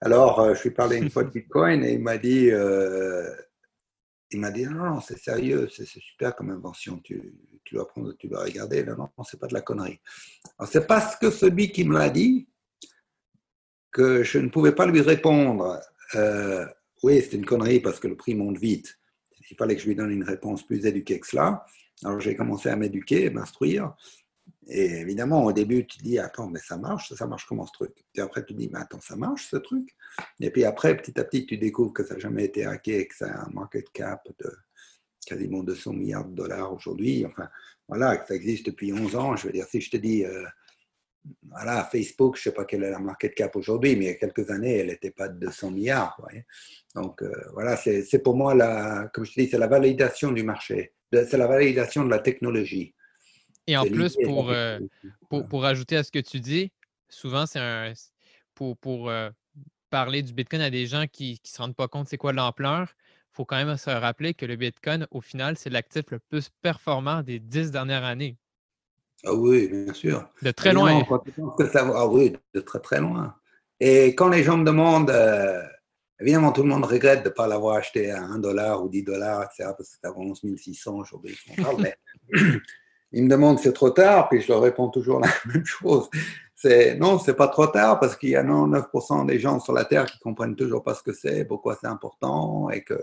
[0.00, 3.34] Alors, euh, je lui parlais une fois de Bitcoin et il m'a dit, euh,
[4.30, 7.34] il m'a dit, non, non, c'est sérieux, c'est super comme invention, tu,
[8.18, 10.00] tu dois regarder, non, non, c'est pas de la connerie.
[10.70, 12.46] C'est parce que celui qui me l'a dit
[13.90, 15.80] que je ne pouvais pas lui répondre,
[16.14, 16.66] euh,
[17.02, 18.98] oui, c'est une connerie parce que le prix monte vite
[19.50, 21.64] il fallait que je lui donne une réponse plus éduquée que cela.
[22.02, 23.94] Alors j'ai commencé à m'éduquer, m'instruire.
[24.66, 27.92] Et évidemment, au début, tu dis, attends, mais ça marche, ça marche comment ce truc?
[28.14, 29.94] Et après, tu dis, mais attends, ça marche ce truc?
[30.40, 33.14] Et puis après, petit à petit, tu découvres que ça n'a jamais été hacké, que
[33.14, 34.50] ça a un market cap de
[35.24, 37.24] quasiment 200 milliards de dollars aujourd'hui.
[37.26, 37.48] Enfin,
[37.88, 39.36] voilà, ça existe depuis 11 ans.
[39.36, 40.44] Je veux dire, si je te dis, euh,
[41.50, 44.10] voilà, Facebook, je ne sais pas quelle est la market cap aujourd'hui, mais il y
[44.10, 46.20] a quelques années, elle n'était pas de 200 milliards.
[46.94, 50.42] Donc euh, voilà, c'est pour moi, la, comme je te dis, c'est la validation du
[50.42, 52.94] marché, c'est la validation de la technologie.
[53.66, 54.78] Et en plus, pour, euh,
[55.30, 56.70] pour, pour, ajouter à ce que tu dis,
[57.08, 57.92] souvent, c'est un.
[58.54, 59.10] Pour, pour
[59.94, 62.88] parler du Bitcoin à des gens qui ne se rendent pas compte c'est quoi l'ampleur,
[63.34, 66.50] il faut quand même se rappeler que le Bitcoin, au final, c'est l'actif le plus
[66.62, 68.36] performant des dix dernières années.
[69.24, 70.28] Ah oui, bien sûr.
[70.40, 71.02] De très loin.
[71.74, 73.34] ah oui, de très très loin.
[73.80, 75.60] Et quand les gens me demandent, euh,
[76.20, 79.02] évidemment, tout le monde regrette de ne pas l'avoir acheté à 1 dollar ou 10
[79.02, 81.36] dollars, etc., parce que c'est à 11 600 aujourd'hui
[81.80, 81.96] mais
[83.10, 86.08] ils me demandent c'est trop tard, puis je leur réponds toujours la même chose.
[86.64, 89.84] C'est non, c'est pas trop tard parce qu'il y a 99% des gens sur la
[89.84, 92.98] Terre qui comprennent toujours pas ce que c'est, pourquoi c'est important, et que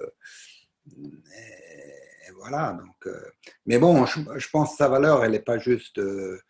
[2.40, 2.74] voilà.
[2.74, 3.22] Donc, euh,
[3.68, 6.42] mais bon, je, pense que sa valeur, elle n'est pas juste euh,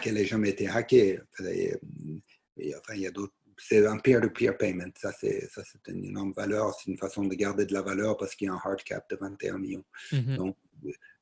[0.00, 1.20] qu'elle n'ait jamais été hackée.
[1.38, 3.34] enfin, il y a d'autres.
[3.58, 4.92] C'est un peer-to-peer payment.
[4.96, 6.72] Ça, c'est, ça, c'est une énorme valeur.
[6.74, 9.04] C'est une façon de garder de la valeur parce qu'il y a un hard cap
[9.10, 9.84] de 21 millions.
[10.12, 10.36] Mm-hmm.
[10.36, 10.56] Donc,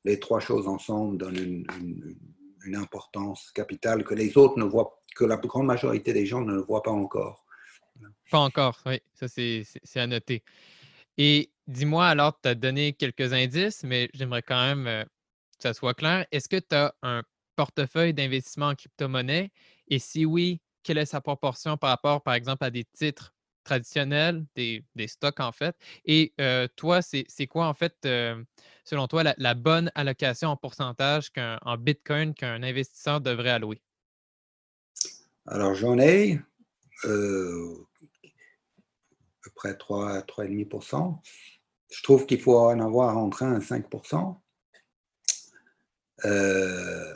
[0.05, 2.15] les trois choses ensemble donnent une, une,
[2.75, 6.83] importance capitale que les autres ne voient, que la grande majorité des gens ne voient
[6.83, 7.45] pas encore.
[8.29, 8.99] Pas encore, oui.
[9.13, 10.43] Ça, c'est, c'est à noter.
[11.17, 15.73] Et dis-moi, alors, tu as donné quelques indices, mais j'aimerais quand même euh, que ça
[15.73, 16.25] soit clair.
[16.31, 17.23] Est-ce que tu as un
[17.55, 19.51] portefeuille d'investissement en crypto-monnaie?
[19.87, 23.33] Et si oui, quelle est sa proportion par rapport, par exemple, à des titres
[23.67, 25.75] traditionnels, des, stocks en fait?
[26.05, 28.43] Et euh, toi, c'est quoi en fait, euh,
[28.83, 33.81] selon toi, la, bonne allocation en pourcentage en Bitcoin qu'un investisseur devrait allouer?
[35.45, 36.39] Alors, j'en ai
[39.47, 41.19] peu près 3, 3,5%.
[41.89, 44.41] Je trouve qu'il faut en avoir entre 1 et 5%.
[46.25, 47.13] Euh,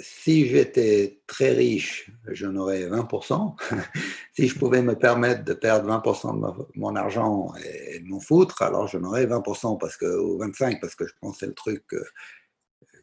[0.00, 3.56] si j'étais très riche, j'en aurais 20%.
[4.34, 8.62] si je pouvais me permettre de perdre 20% de mon argent et de m'en foutre,
[8.62, 11.54] alors j'en aurais 20% parce que, ou 25% parce que je pense que c'est le
[11.54, 12.04] truc euh,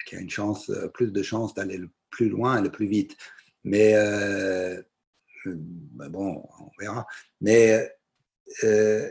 [0.05, 3.15] qui a une chance, plus de chances d'aller le plus loin et le plus vite.
[3.63, 4.81] Mais euh,
[5.45, 7.05] ben bon, on verra.
[7.41, 7.91] Mais
[8.63, 9.09] euh,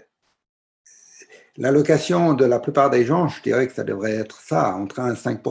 [1.56, 5.14] l'allocation de la plupart des gens, je dirais que ça devrait être ça, entre 1
[5.14, 5.42] et 5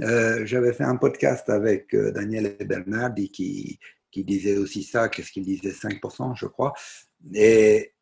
[0.00, 3.78] euh, J'avais fait un podcast avec euh, Daniel Bernardi qui,
[4.14, 6.72] disait aussi ça, qu'est-ce qu'il disait 5% je crois.
[7.34, 7.92] Et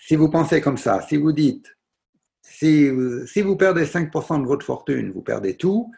[0.00, 1.66] si vous pensez comme ça, si vous dites,
[2.42, 5.92] si, vous perdez 5% de votre fortune, vous perdez tout,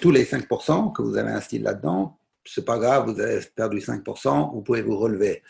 [0.00, 4.54] tous les 5% que vous avez investi là-dedans, c'est pas grave, vous avez perdu 5%,
[4.54, 5.42] vous pouvez vous relever.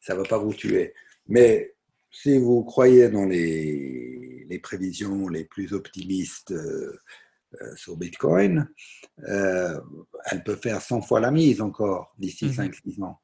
[0.00, 0.94] Ça ne va pas vous tuer.
[1.26, 1.74] Mais
[2.10, 6.98] si vous croyez dans les, prévisions les plus optimistes euh, euh,
[7.76, 8.68] sur Bitcoin,
[9.28, 9.80] euh,
[10.30, 13.04] elle peut faire 100 fois la mise encore d'ici 5-6 mhm.
[13.04, 13.20] ans.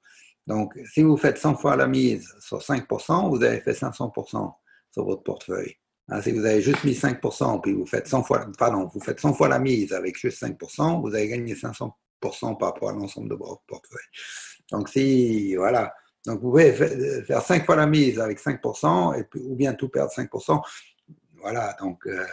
[0.47, 4.53] Donc, si vous faites 100 fois la mise sur 5%, vous avez fait 500%
[4.91, 5.77] sur votre portefeuille.
[6.09, 9.21] Hein, si vous avez juste mis 5%, puis vous faites 100 fois, pardon, vous faites
[9.21, 11.93] 100 fois la mise avec juste 5%, vous avez gagné 500%
[12.59, 14.01] par rapport à l'ensemble de votre portefeuille.
[14.71, 15.95] Donc, si, voilà.
[16.27, 19.89] Donc, vous pouvez faire 5 fois la mise avec 5%, et puis, ou bien tout
[19.89, 20.63] perdre 5%.
[21.41, 22.25] Voilà, donc, euh,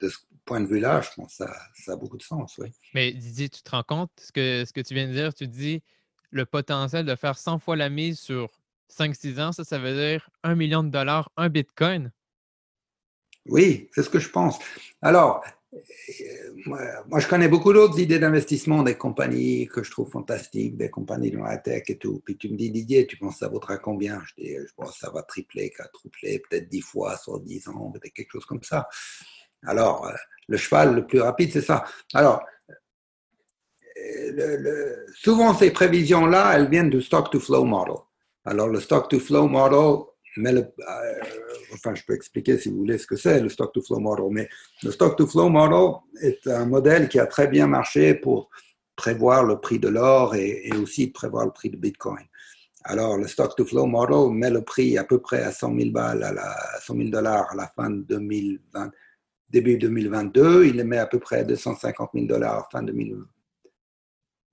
[0.00, 2.72] de ce point de vue-là, je pense que ça, ça, a beaucoup de sens, oui.
[2.94, 5.46] Mais Didier, tu te rends compte, ce que, ce que tu viens de dire, tu
[5.46, 5.82] dis
[6.30, 8.50] le potentiel de faire 100 fois la mise sur
[8.92, 12.12] 5-6 ans, ça, ça veut dire 1 million de dollars, un Bitcoin?
[13.46, 14.58] Oui, c'est ce que je pense.
[15.02, 15.44] Alors,
[16.66, 21.30] moi, je connais beaucoup d'autres idées d'investissement, des compagnies que je trouve fantastiques, des compagnies
[21.30, 22.22] dans la tech et tout.
[22.24, 24.22] Puis tu me dis, Didier, tu penses que ça vaudra combien?
[24.24, 27.90] Je dis, je pense que ça va tripler, quadrupler, peut-être dix fois sur dix ans,
[27.90, 28.88] peut-être quelque chose comme ça.
[29.66, 30.10] Alors,
[30.48, 31.84] le cheval le plus rapide, c'est ça.
[32.12, 32.44] Alors,
[35.14, 37.96] souvent, ces prévisions-là, elles viennent du stock-to-flow model.
[38.44, 40.04] Alors, le stock-to-flow model,
[40.36, 41.20] mais le, euh,
[41.72, 44.48] enfin, je peux expliquer si vous voulez ce que c'est le stock-to-flow model, mais
[44.82, 48.50] le stock-to-flow model est un modèle qui a très bien marché pour
[48.96, 52.24] prévoir le prix de l'or et, aussi prévoir le prix de Bitcoin.
[52.84, 56.32] Alors, le stock-to-flow model met le prix à peu près à 100 000 balles, à,
[56.32, 58.90] la, 100 000 dollars à la fin de 2020,
[59.54, 60.66] début 2022.
[60.66, 63.24] Il le met à peu près à 250 000 dollars fin 2020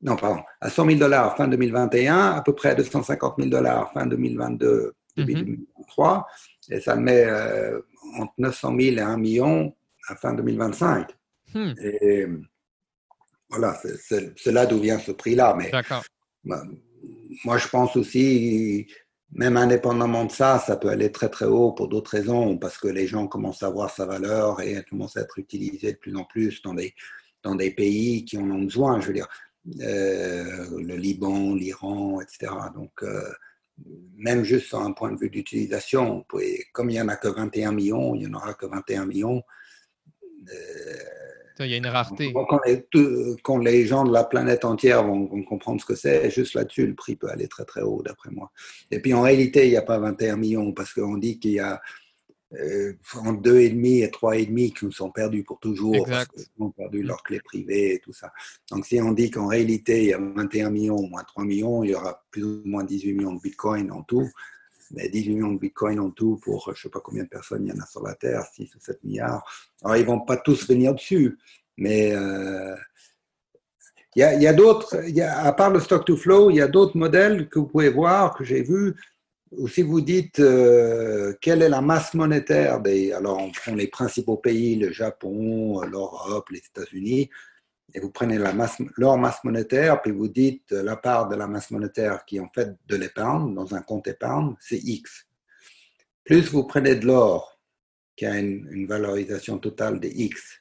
[0.03, 3.91] non, pardon, à 100 000 dollars fin 2021, à peu près à 250 000 dollars
[3.93, 6.27] fin 2022, début 2023,
[6.69, 6.75] mhm.
[6.75, 7.79] et ça met euh,
[8.17, 9.75] entre 900 000 et 1 million
[10.07, 11.07] à fin 2025.
[11.53, 11.73] Hmm.
[11.83, 12.25] Et
[13.49, 15.55] voilà, c'est là d'où vient ce prix-là.
[15.57, 15.71] Mais
[16.43, 16.63] bah,
[17.45, 18.87] moi, je pense aussi,
[19.33, 22.87] même indépendamment de ça, ça peut aller très très haut pour d'autres raisons, parce que
[22.87, 26.15] les gens commencent à voir sa valeur et elle commence à être utilisée de plus
[26.15, 26.93] en plus dans des,
[27.43, 28.99] dans des pays qui en ont besoin.
[28.99, 29.29] Je veux dire,
[29.81, 32.51] euh, le Liban, l'Iran, etc.
[32.75, 33.31] Donc, euh,
[34.17, 36.25] même juste sur un point de vue d'utilisation,
[36.73, 39.43] comme il n'y en a que 21 millions, il n'y en aura que 21 millions.
[40.51, 41.20] Euh,
[41.59, 42.33] il y a une rareté.
[43.43, 46.87] Quand les, gens de la planète entière vont, vont comprendre ce que c'est, juste là-dessus,
[46.87, 48.51] le prix peut aller très très haut, d'après moi.
[48.89, 51.59] Et puis en réalité, il n'y a pas 21 millions, parce qu'on dit qu'il y
[51.59, 51.81] a
[52.53, 56.05] euh, entre deux et demi et trois et demi qui nous sont perdus pour toujours
[56.05, 58.33] parce qu'ils ont perdu leurs clés privées et tout ça.
[58.69, 61.91] Donc si on dit qu'en réalité il y a 21 millions moins 3 millions, il
[61.91, 64.29] y aura plus ou moins 18 millions de bitcoin en tout.
[64.93, 67.65] Mais 18 millions de bitcoin en tout pour je ne sais pas combien de personnes
[67.65, 69.43] il y en a sur la Terre, 6 ou 7 milliards.
[69.83, 71.37] Alors ils ne vont pas tous venir dessus,
[71.77, 72.75] mais euh,
[74.15, 76.97] il y a, a d'autres, à part le stock to flow, il y a d'autres
[76.97, 78.95] modèles que vous pouvez voir, que j'ai vus,
[79.51, 83.87] ou si vous dites euh, quelle est la masse monétaire des, alors on prend les
[83.87, 87.29] principaux pays, le Japon, l'Europe, les États-Unis,
[87.93, 88.79] et vous prenez la masse,
[89.43, 92.95] monétaire, puis vous dites la part de la masse monétaire qui est en fait de
[92.95, 95.27] l'épargne dans un compte épargne, c'est X.
[96.23, 97.59] Plus vous prenez de l'or,
[98.15, 100.59] qui a une, valorisation totale de X.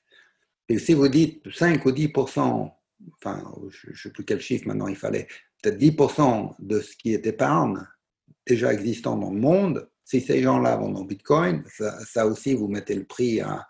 [0.69, 2.71] Et si vous dites 5 ou 10%
[3.17, 5.27] enfin, je ne sais plus quel chiffre maintenant il fallait,
[5.63, 7.87] peut-être 10% de ce qui est épargne,
[8.47, 11.63] déjà existants dans le monde, si ces gens-là vont dans Bitcoin,
[12.05, 13.67] ça, aussi, vous mettez le prix à,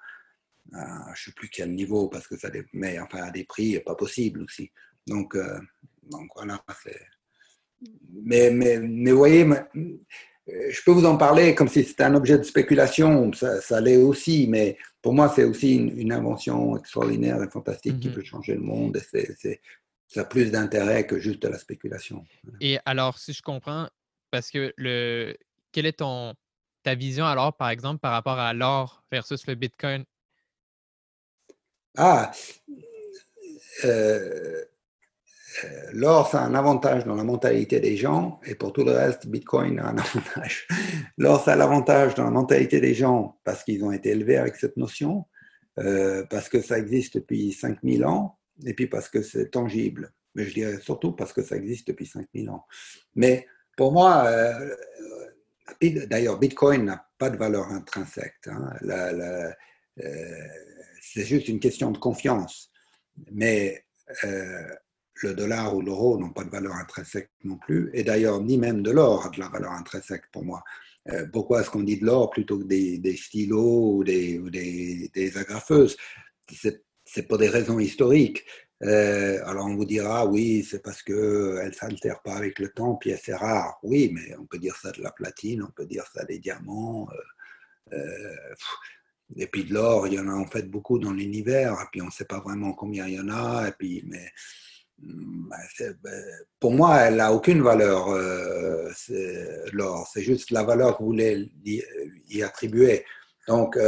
[0.73, 3.95] je ne sais plus quel niveau, parce que ça met enfin, à des prix pas
[3.95, 4.71] possibles aussi.
[5.07, 5.59] Donc, euh,
[6.11, 6.63] donc voilà.
[8.23, 9.47] Mais, mais, mais vous voyez,
[10.47, 13.97] je peux vous en parler comme si c'était un objet de spéculation, ça, ça l'est
[13.97, 18.13] aussi, mais pour moi, c'est aussi une, invention extraordinaire et fantastique qui mm-hmm.
[18.13, 19.01] peut changer le monde.
[19.15, 19.59] Et
[20.09, 22.25] ça a plus d'intérêt que juste de la spéculation.
[22.61, 23.89] Et alors, si je comprends,
[24.31, 25.37] parce que le
[25.73, 26.35] quelle est ton
[26.83, 30.05] ta vision alors, par exemple, par rapport à l'or versus le Bitcoin?
[31.97, 32.31] Ah!
[33.85, 34.65] Euh,
[35.65, 39.27] euh, l'or, c'est un avantage dans la mentalité des gens, et pour tout le reste,
[39.27, 40.67] Bitcoin a un avantage.
[41.19, 44.77] L'or, c'est l'avantage dans la mentalité des gens parce qu'ils ont été élevés avec cette
[44.77, 45.27] notion,
[45.79, 50.13] euh, parce que ça existe depuis 5000 ans, et puis parce que c'est tangible.
[50.35, 52.65] Mais je dirais surtout parce que ça existe depuis 5000 ans.
[53.17, 54.77] Mais pour moi, euh,
[56.07, 58.47] d'ailleurs, Bitcoin n'a pas de valeur intrinsèque.
[58.47, 58.71] Hein.
[61.13, 62.71] C'est juste une question de confiance.
[63.33, 63.85] Mais
[64.25, 64.69] euh,
[65.23, 67.91] le dollar ou l'euro n'ont pas de valeur intrinsèque non plus.
[67.93, 70.63] Et d'ailleurs, ni même de l'or a de la valeur intrinsèque pour moi.
[71.33, 75.97] pourquoi est-ce qu'on dit de l'or plutôt que des, stylos ou des, agrafeuses?
[77.05, 78.45] C'est pour des raisons historiques.
[78.83, 82.95] Euh, alors on vous dira, oui, c'est parce qu'elle ne s'altère pas avec le temps,
[82.95, 83.79] puis c'est rare.
[83.83, 87.09] Oui, mais on peut dire ça de la platine, on peut dire ça des diamants.
[87.93, 88.55] Euh, euh,
[89.37, 92.03] et puis de l'or, il y en a en fait beaucoup dans l'univers, et puis
[92.03, 93.69] on ne sait pas vraiment combien il y en a.
[93.69, 94.31] Et puis, mais
[94.99, 95.57] bah,
[96.03, 96.11] bah,
[96.59, 98.09] pour moi, elle n'a aucune valeur,
[99.73, 100.11] l'or.
[100.13, 103.05] C'est juste la valeur que vous voulez y, attribuer.
[103.49, 103.79] Donc,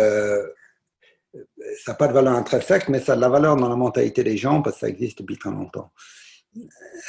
[1.84, 4.22] ça n'a pas de valeur intrinsèque, mais ça a de la valeur dans la mentalité
[4.22, 5.92] des gens parce que ça existe depuis très longtemps.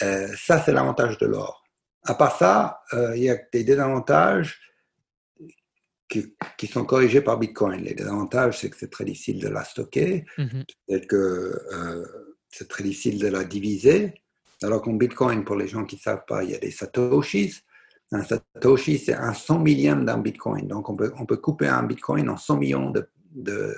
[0.02, 1.64] Euh, ça, c'est l'avantage de l'or.
[2.06, 4.60] À part ça, euh, il y a des désavantages
[6.14, 7.82] qui, qui, sont corrigés par Bitcoin.
[7.82, 11.08] Les désavantages, c'est que c'est très difficile de la stocker, mm-hmm.
[11.08, 12.06] que euh,
[12.50, 14.14] c'est très difficile de la diviser.
[14.62, 17.56] Alors qu'en Bitcoin, pour les gens qui ne savent pas, il y a des satoshis.
[18.12, 20.68] Un satoshi, c'est un 100 millième d'un Bitcoin.
[20.68, 23.76] Donc, on peut, on peut couper un Bitcoin en 100 millions de, de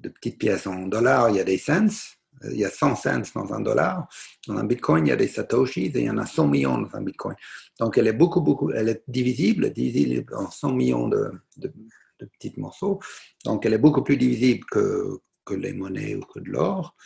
[0.00, 2.16] de petites pièces en dollars, il y a des cents.
[2.44, 4.08] Il y a 100 cents dans un dollar.
[4.46, 6.78] Dans un bitcoin, il y a des satoshis et il y en a 100 millions
[6.78, 7.34] dans un bitcoin.
[7.78, 11.72] Donc, elle est beaucoup, beaucoup, elle est divisible, divisible en 100 millions de, de,
[12.18, 13.00] petits morceaux.
[13.44, 16.96] Donc, elle est beaucoup plus divisible que, que les monnaies ou que de l'or.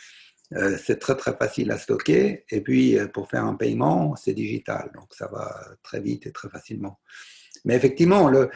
[0.53, 2.45] Euh, c'est très, très facile à stocker.
[2.49, 4.91] Et puis, euh, pour faire un paiement, c'est digital.
[4.95, 5.53] Donc, ça va
[5.83, 6.99] très vite et très facilement.
[7.65, 8.49] Mais effectivement, le,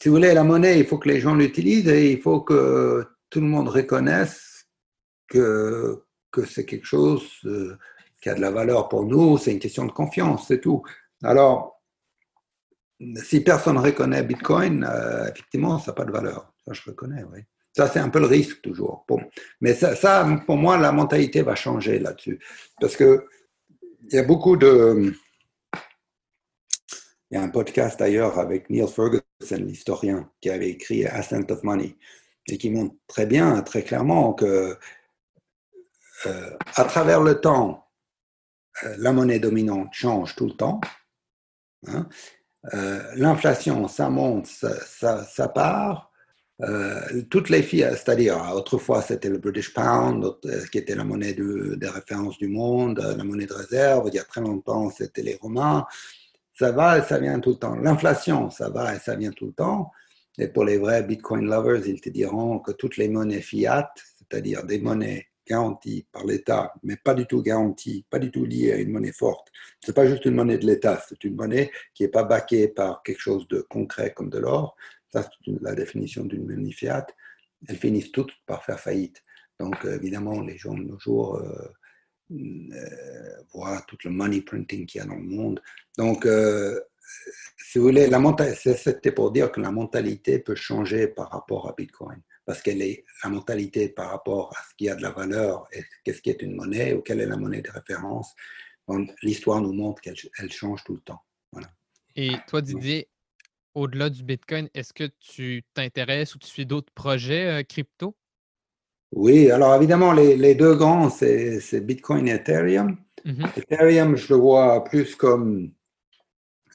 [0.00, 3.04] si vous voulez, la monnaie, il faut que les gens l'utilisent et il faut que
[3.28, 4.49] tout le monde reconnaisse
[5.30, 7.78] que, que c'est quelque chose euh,
[8.20, 9.38] qui a de la valeur pour nous.
[9.38, 10.82] C'est une question de confiance, c'est tout.
[11.22, 11.80] Alors,
[13.16, 16.52] si personne ne reconnaît Bitcoin, euh, effectivement, ça n'a pas de valeur.
[16.66, 17.40] Ça, je reconnais, oui.
[17.74, 19.04] Ça, c'est un peu le risque toujours.
[19.08, 19.22] Bon.
[19.60, 22.40] Mais ça, ça, pour moi, la mentalité va changer là-dessus.
[22.80, 23.26] Parce que
[24.10, 25.14] il y a beaucoup de,
[27.30, 29.22] il y a un podcast d'ailleurs avec Neil Ferguson,
[29.58, 31.96] l'historien, qui avait écrit Ascent of Money,
[32.48, 34.76] et qui montre très bien, très clairement que
[36.26, 37.88] euh, à travers le temps,
[38.84, 40.80] euh, la monnaie dominante change tout le temps.
[41.86, 42.08] Hein.
[42.74, 46.12] Euh, l'inflation, ça monte, ça, part.
[47.30, 50.36] toutes les filles, c'est-à-dire autrefois c'était le British Pound,
[50.70, 54.08] qui était la monnaie de, de référence du monde, la monnaie de réserve.
[54.08, 55.86] Il y a très longtemps, c'était les Romains
[56.60, 57.74] ça va et ça vient tout le temps.
[57.76, 59.90] L'inflation, ça va et ça vient tout le temps.
[60.36, 64.64] Et pour les vrais Bitcoin lovers, ils te diront que toutes les monnaies fiat, c'est-à-dire
[64.64, 68.76] des monnaies garanties par l'État, mais pas du tout garanties, pas du tout liées à
[68.76, 69.48] une monnaie forte.
[69.84, 73.02] C'est pas juste une monnaie de l'État, c'est une monnaie qui n'est pas baquée par
[73.02, 74.76] quelque chose de concret comme de l'or.
[75.12, 77.06] Ça, c'est la définition d'une monnaie fiat.
[77.68, 79.22] Elles finissent toutes par faire faillite.
[79.58, 81.68] Donc, évidemment, les gens de nos jours euh,
[82.32, 85.60] euh, voir tout le money printing qu'il y a dans le monde.
[85.98, 86.80] Donc, euh,
[87.58, 88.08] si vous voulez,
[88.54, 92.20] c'était pour dire que la mentalité peut changer par rapport à Bitcoin.
[92.44, 95.82] Parce qu'elle est la mentalité par rapport à ce qui a de la valeur et
[96.04, 98.34] qu'est-ce qui est une monnaie ou quelle est la monnaie de référence.
[99.22, 101.20] L'histoire nous montre qu'elle change tout le temps.
[101.52, 101.68] Voilà.
[102.16, 103.08] Et toi, Didier,
[103.74, 108.16] au-delà du Bitcoin, est-ce que tu t'intéresses ou tu suis d'autres projets euh, crypto?
[109.12, 112.96] Oui, alors évidemment, les, deux grands, c'est Bitcoin et Ethereum.
[113.24, 113.46] Mhm.
[113.56, 115.72] Ethereum, je le vois plus comme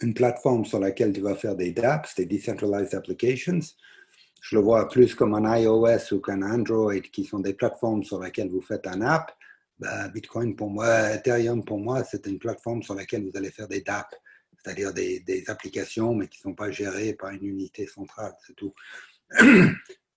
[0.02, 3.60] une plateforme sur laquelle tu vas faire des dApps, des Decentralized Applications.
[4.48, 8.22] Je le vois plus comme un iOS ou qu'un Android, qui sont des plateformes sur
[8.22, 9.36] lesquelles vous faites un app.
[9.80, 13.68] Ben, Bitcoin pour moi, Ethereum pour moi, c'est une plateforme sur laquelle vous allez faire
[13.68, 14.16] des dApps,
[14.56, 18.56] c'est-à-dire des, des, applications, mais qui ne sont pas gérées par une unité centrale, c'est
[18.56, 18.72] tout.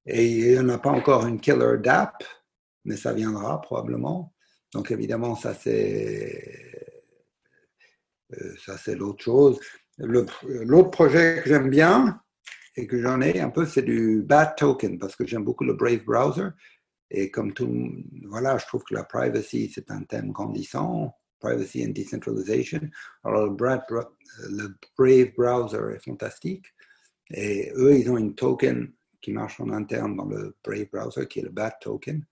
[0.05, 2.23] Et il n'y en a pas encore une killer d'app,
[2.85, 4.35] mais ça viendra probablement.
[4.75, 7.01] Donc évidemment, ça c'est
[8.35, 9.59] euh, ça c'est l'autre chose.
[9.97, 12.21] L'autre projet que j'aime bien
[12.79, 15.75] et que j'en ai un peu, c'est du BAT token parce que j'aime beaucoup le
[15.75, 16.51] Brave browser.
[17.11, 17.91] Et comme tout,
[18.27, 22.81] voilà, je trouve que la privacy c'est un thème grandissant, privacy and decentralization.
[23.25, 23.83] Alors le Brave,
[24.51, 26.67] le Brave browser est fantastique.
[27.31, 31.41] Et eux, ils ont une token qui marche en interne dans le Brave browser, qui
[31.41, 32.25] est le BAT token.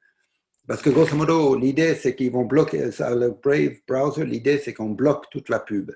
[0.68, 4.72] Parce que grosso modo, l'idée, c'est qu'ils vont bloquer, ça, le Brave browser, l'idée, c'est
[4.72, 5.92] qu'on bloque toute la pub.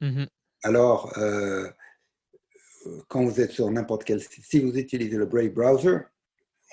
[0.00, 0.28] Mm-hmm.
[0.62, 1.68] Alors, euh,
[3.08, 5.98] quand vous êtes sur n'importe quel site, si vous utilisez le Brave browser,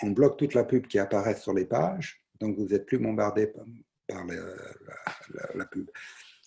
[0.02, 3.48] on bloque toute la pub qui apparaît sur les pages, donc vous n'êtes plus bombardé
[4.08, 4.26] par,
[5.56, 5.90] la, pub.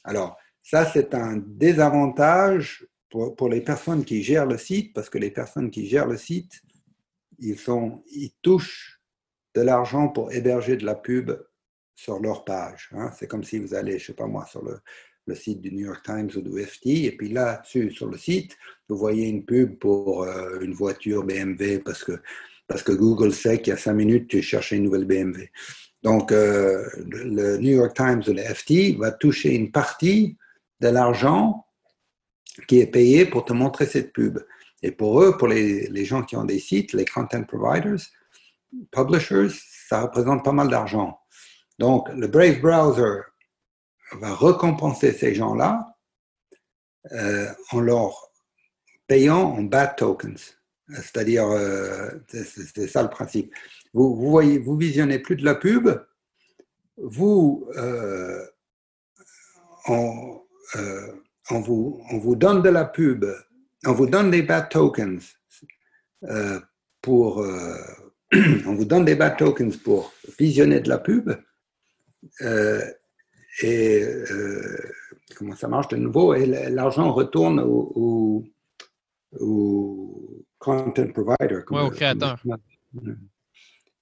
[0.04, 5.30] Alors, ça, c'est un désavantage pour, les personnes qui gèrent le site, parce que les
[5.30, 6.62] personnes qui gèrent le site
[7.38, 9.00] ils, touchent
[9.54, 11.32] de l'argent pour héberger de la pub
[11.94, 12.90] sur leur page.
[12.92, 13.10] Hein.
[13.16, 14.80] C'est comme si vous allez, je sais pas moi, sur le,
[15.28, 18.56] le, site du New York Times ou du FT, et puis là-dessus, sur le site,
[18.88, 22.12] vous voyez une pub pour euh, une voiture BMW parce que,
[22.66, 25.50] parce que Google sait qu'il y a cinq minutes, tu cherchais une nouvelle BMW.
[26.02, 30.36] Donc, euh, le New York Times ou le FT va toucher une partie
[30.80, 31.66] de l'argent
[32.66, 34.38] qui est payé pour te montrer cette pub.
[34.82, 38.00] Et pour eux, pour les, les, gens qui ont des sites, les content providers,
[38.92, 39.48] publishers,
[39.88, 41.18] ça représente pas mal d'argent.
[41.78, 43.22] Donc, le Brave Browser
[44.12, 45.96] va récompenser ces gens-là
[47.12, 48.30] euh, en leur
[49.06, 50.56] payant en bad tokens.
[50.90, 53.54] C'est-à-dire, euh, c'est ça le principe.
[53.92, 55.90] Vous, voyez, vous visionnez plus de la pub,
[56.96, 58.44] vous, euh,
[59.86, 60.42] on,
[61.50, 63.26] on, vous, on vous donne de la pub
[63.86, 65.36] on vous donne des bad tokens
[66.24, 66.60] euh,
[67.00, 67.76] pour euh,
[68.66, 71.30] on vous donne des bad tokens pour visionner de la pub
[72.42, 72.84] euh,
[73.62, 74.04] et
[75.36, 76.34] comment ça marche de nouveau?
[76.34, 78.44] Et l'argent retourne au,
[80.58, 82.36] content provider au créateur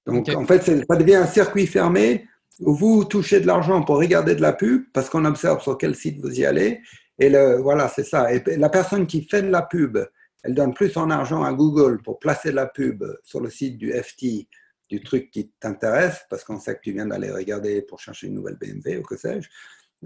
[0.07, 2.27] Donc, en fait, ça devient un circuit fermé
[2.61, 5.95] où vous touchez de l'argent pour regarder de la pub parce qu'on observe sur quel
[5.95, 6.81] site vous y allez.
[7.19, 8.33] Et le, voilà, c'est ça.
[8.33, 9.99] Et la personne qui fait de la pub,
[10.43, 13.77] elle donne plus son argent à Google pour placer de la pub sur le site
[13.79, 14.49] du FT,
[14.89, 18.35] du truc qui t'intéresse, parce qu'on sait que tu viens d'aller regarder pour chercher une
[18.35, 19.49] nouvelle BMW ou que sais-je.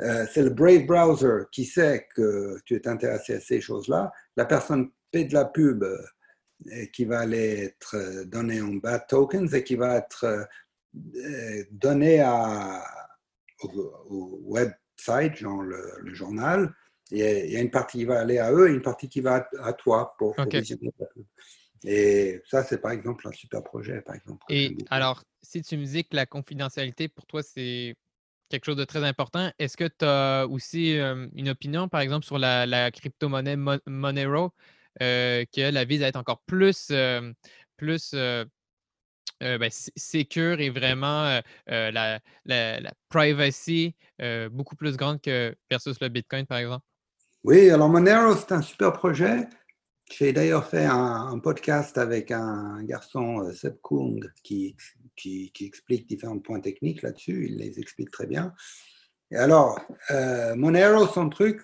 [0.00, 4.12] Euh, c'est le Brave Browser qui sait que tu es intéressé à ces choses-là.
[4.36, 5.84] La personne paie de la pub
[6.70, 10.48] et qui va aller être donnée en bad tokens et qui va être
[10.94, 12.82] euh, donnée à,
[13.62, 16.74] au, website, genre le, journal.
[17.10, 19.48] Il y a une partie qui va aller à eux et une partie qui va
[19.58, 20.36] à, toi pour,
[21.84, 24.44] Et ça, c'est par exemple un super projet, par exemple.
[24.48, 27.94] Et alors, si tu me dis que la confidentialité pour toi, c'est
[28.48, 32.38] quelque chose de très important, est-ce que tu as aussi une opinion, par exemple, sur
[32.38, 33.56] la, crypto-monnaie
[33.86, 34.52] Monero?
[35.02, 37.32] euh, que la vise à être encore plus, euh,
[37.76, 38.44] plus euh,
[39.40, 43.94] ben, secure et vraiment la, la, privacy
[44.50, 46.84] beaucoup plus grande que versus le Bitcoin, par exemple?
[47.42, 49.48] Oui, alors Monero, c'est un super projet.
[50.10, 54.76] J'ai d'ailleurs fait un, podcast avec un garçon, Seb Kung, qui,
[55.16, 57.46] qui, qui, explique différents points techniques là-dessus.
[57.48, 58.52] Il les explique très bien.
[59.30, 59.80] Et alors,
[60.10, 61.62] euh, Monero, son truc,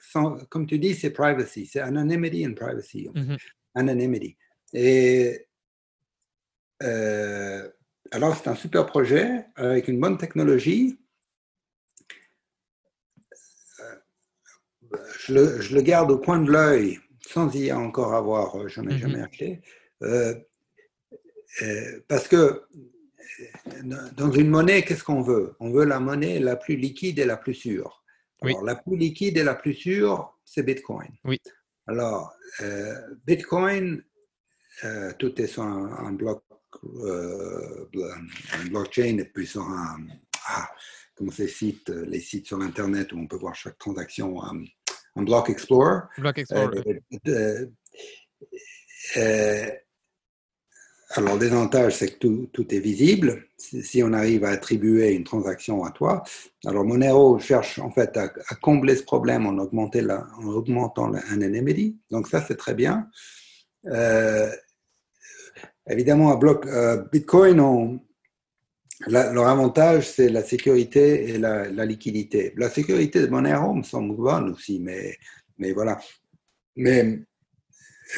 [0.49, 3.09] comme tu dis, c'est privacy, c'est anonymity and privacy.
[3.12, 3.38] Mm-hmm.
[3.74, 4.36] Anonymity.
[4.72, 5.49] Et
[6.84, 7.68] euh,
[8.12, 11.01] alors, c'est un super projet avec une bonne technologie.
[13.80, 13.94] Euh,
[15.18, 18.91] je le, je le garde au coin de l'œil sans y encore avoir, je n'en
[18.91, 19.61] ai jamais acheté.
[22.09, 22.62] parce que
[24.16, 25.55] dans une monnaie, qu'est-ce qu'on veut?
[25.61, 28.05] On veut la monnaie la plus liquide et la plus sûre.
[28.43, 31.09] Alors, la plus liquide et la plus sûre, c'est Bitcoin.
[31.24, 31.41] Oui.
[31.87, 32.95] Alors, euh,
[33.27, 34.03] Bitcoin,
[34.85, 36.43] euh, tout est sur un, bloc,
[36.85, 37.87] euh,
[38.53, 40.07] un blockchain et puis sur un,
[40.49, 40.68] ah,
[41.14, 44.64] comment les sites sur Internet où on peut voir chaque transaction, un,
[45.22, 46.00] Block Explorer.
[46.18, 46.82] Block Explorer.
[51.10, 53.46] Alors, le désavantage, c'est que tout, est visible.
[53.56, 56.24] Si on arrive à attribuer une transaction à toi,
[56.66, 58.28] alors Monero cherche en fait à,
[58.60, 61.96] combler ce problème en, augmenter la, en augmentant l'anonymity.
[62.10, 63.08] Donc, ça, c'est très bien.
[63.86, 64.50] Euh,
[65.88, 68.00] évidemment, à bloc, euh, Bitcoin,
[69.07, 72.53] leur avantage, c'est la sécurité et la, liquidité.
[72.57, 75.18] La sécurité de Monero me semble bonne aussi, mais,
[75.72, 75.99] voilà.
[76.76, 77.20] Mais.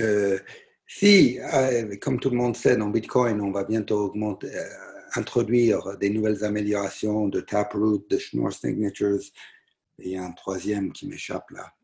[0.01, 0.39] Euh,
[0.87, 4.69] si, euh, comme tout le monde sait, dans Bitcoin, on va bientôt euh,
[5.15, 9.21] introduire des nouvelles améliorations de Taproot, de Schnorr Signatures,
[9.99, 11.75] il y a un troisième qui m'échappe là,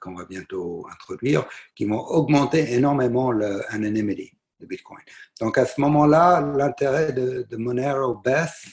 [0.00, 4.32] qu'on va bientôt introduire, qui vont augmenter énormément l'anonymity
[4.66, 5.00] Bitcoin.
[5.40, 8.66] Donc à ce moment-là, l'intérêt de, Monero baisse,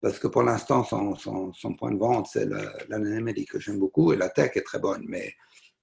[0.00, 2.48] parce que pour l'instant, son, son, point de vente, c'est
[2.88, 5.34] l'anonymity que j'aime beaucoup, et la tech est très bonne, mais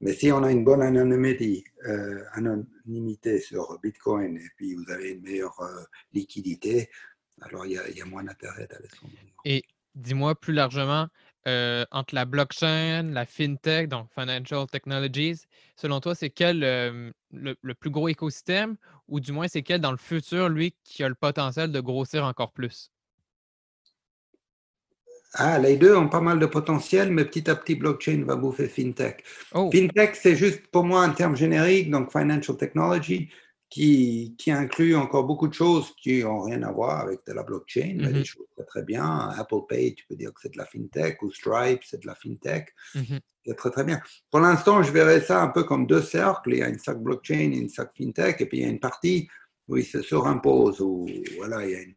[0.01, 5.11] mais si on a une bonne anonymité, euh, anonymité sur Bitcoin et puis vous avez
[5.11, 5.83] une meilleure euh,
[6.13, 6.89] liquidité,
[7.41, 9.07] alors il y, a, moins d'intérêt d'aller sur
[9.43, 9.63] Et
[9.95, 11.07] dis-moi plus largement,
[11.47, 15.41] euh, entre la blockchain, la fintech, donc Financial Technologies,
[15.75, 16.59] selon toi, c'est quel
[17.31, 18.75] le, plus gros écosystème
[19.07, 22.25] ou du moins c'est quel dans le futur, lui, qui a le potentiel de grossir
[22.25, 22.91] encore plus?
[25.33, 28.67] Ah, les deux ont pas mal de potentiel, mais petit à petit, blockchain va bouffer
[28.67, 29.23] fintech.
[29.53, 29.69] Oh.
[29.71, 33.29] Fintech, c'est juste pour moi un terme générique, donc financial technology,
[33.69, 37.43] qui, qui inclut encore beaucoup de choses qui n'ont rien à voir avec de la
[37.43, 38.25] blockchain, mais des mm-hmm.
[38.25, 39.29] choses très, très bien.
[39.37, 42.15] Apple Pay, tu peux dire que c'est de la fintech, ou Stripe, c'est de la
[42.15, 42.73] fintech.
[42.95, 43.19] Mm-hmm.
[43.45, 44.01] C'est très, très bien.
[44.31, 46.53] Pour l'instant, je verrais ça un peu comme deux cercles.
[46.53, 48.69] Il y a une cercle blockchain et une cercle fintech, et puis il y a
[48.69, 49.27] une partie
[49.67, 51.07] où ils se surimposent, où
[51.37, 51.95] voilà, il y a une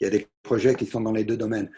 [0.00, 1.70] il y a des projets qui sont dans les deux domaines.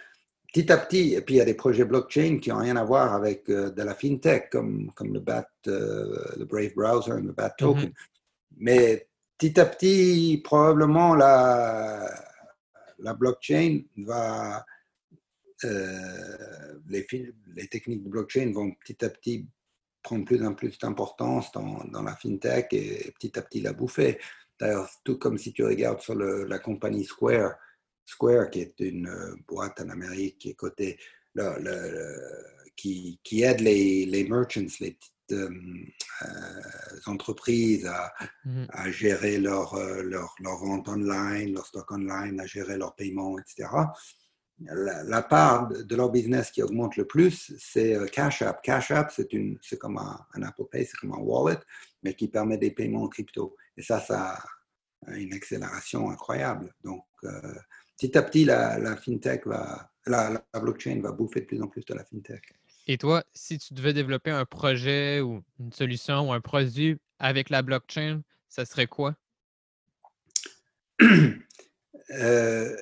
[0.57, 2.85] Petit à petit, et puis il y a des projets blockchain qui n'ont rien à
[2.85, 7.21] voir avec euh, de la fintech, comme, comme le, BAT, euh, le Brave Browser et
[7.21, 7.55] le BAT mhm.
[7.59, 7.93] Token.
[8.57, 12.09] Mais petit à petit, probablement, la,
[13.01, 14.65] la blockchain va.
[15.65, 17.07] Euh, les,
[17.55, 19.47] les, techniques de blockchain vont petit à petit
[20.03, 24.19] prendre plus en plus d'importance dans, dans, la fintech et, petit à petit la bouffer.
[24.59, 27.57] D'ailleurs, tout comme si tu regardes sur la compagnie Square,
[28.07, 30.99] Square, qui est une euh, boîte en Amérique qui est cotée,
[32.77, 35.51] qui, qui, aide les, les merchants, les petites euh,
[36.23, 38.15] euh, entreprises à,
[38.47, 38.67] mm-hmm.
[38.71, 43.69] à gérer leur, leur, leur, vente online, leur stock online, à gérer leurs paiements, etc.
[44.61, 48.63] La, part de leur business qui augmente le plus, c'est Cash App.
[48.63, 51.59] Cash App, c'est comme un, un, Apple Pay, c'est comme un wallet,
[52.03, 53.55] mais qui permet des paiements en crypto.
[53.77, 54.43] Et ça, ça,
[55.09, 56.73] une accélération incroyable.
[56.83, 57.05] Donc,
[57.97, 61.95] petit à petit, la, fintech va, la, blockchain va bouffer de plus en plus de
[61.95, 62.55] la fintech.
[62.87, 67.51] Et toi, si tu devais développer un projet ou une solution ou un produit avec
[67.51, 69.17] la blockchain, ça serait quoi?
[71.03, 72.77] euh,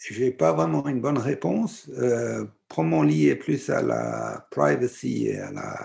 [0.00, 1.88] Je n'ai pas vraiment une bonne réponse.
[1.90, 5.76] Euh, probablement lié plus à la privacy et à la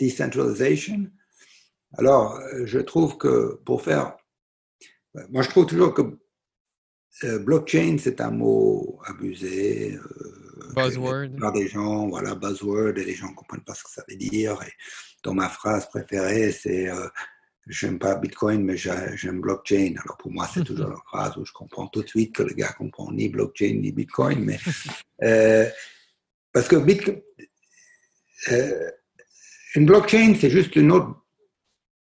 [0.00, 1.08] decentralization.
[1.98, 4.16] Alors, je trouve que pour faire...
[5.28, 6.18] Moi, je trouve toujours que
[7.24, 9.94] euh, blockchain, c'est un mot abusé.
[9.94, 11.36] Euh, buzzword.
[11.38, 14.16] Par des gens, voilà, buzzword, et les gens ne comprennent pas ce que ça veut
[14.16, 14.58] dire.
[14.62, 14.72] Et
[15.22, 17.08] dans ma phrase préférée, c'est euh,
[17.66, 19.94] j'aime pas Bitcoin, mais j'aime blockchain.
[20.02, 22.54] Alors pour moi, c'est toujours la phrase où je comprends tout de suite que le
[22.54, 24.44] gars comprend ni blockchain ni Bitcoin.
[24.44, 24.58] Mais,
[26.52, 27.20] parce que Bitcoin,
[29.74, 31.19] une blockchain, c'est juste une autre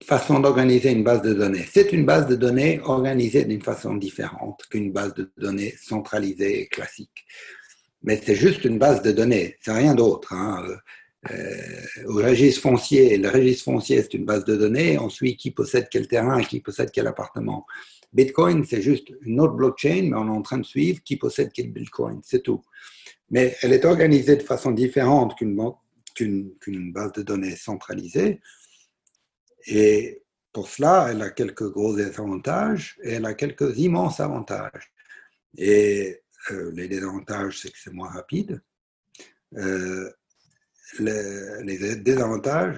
[0.04, 1.66] façon d'organiser une base de données.
[1.72, 6.68] C'est une base de données organisée d'une façon différente qu'une base de données centralisée et
[6.68, 7.26] classique.
[8.04, 10.34] Mais c'est juste une base de données, c'est rien d'autre.
[10.34, 10.64] Hein.
[11.32, 11.56] Euh,
[12.06, 15.88] au registre foncier, le registre foncier, c'est une base de données, on suit qui possède
[15.90, 17.66] quel terrain qui possède quel appartement?
[18.14, 21.52] Bitcoin, c'est juste une autre blockchain, mais on est en train de suivre qui possède
[21.54, 22.62] quel Bitcoin, c'est tout.
[23.30, 28.40] Mais elle est organisée de façon différente qu'une base de données centralisée.
[29.68, 34.92] Et pour cela, elle a quelques gros désavantages et elle a quelques immenses avantages.
[35.58, 38.62] Et euh, les désavantages, c'est que c'est moins rapide.
[39.58, 40.10] Euh,
[41.00, 42.78] l'avantage,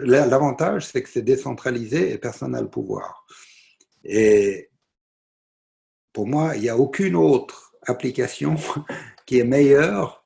[0.87, 3.25] c'est que c'est décentralisé et personne n'a le pouvoir.
[4.03, 4.69] Et
[6.11, 8.55] pour moi, il n'y a aucune autre application
[9.25, 10.25] qui est meilleure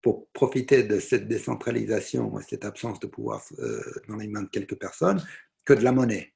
[0.00, 4.48] pour profiter de cette décentralisation et cette absence de pouvoir euh, dans les mains de
[4.48, 5.20] quelques personnes
[5.64, 6.34] que de la monnaie.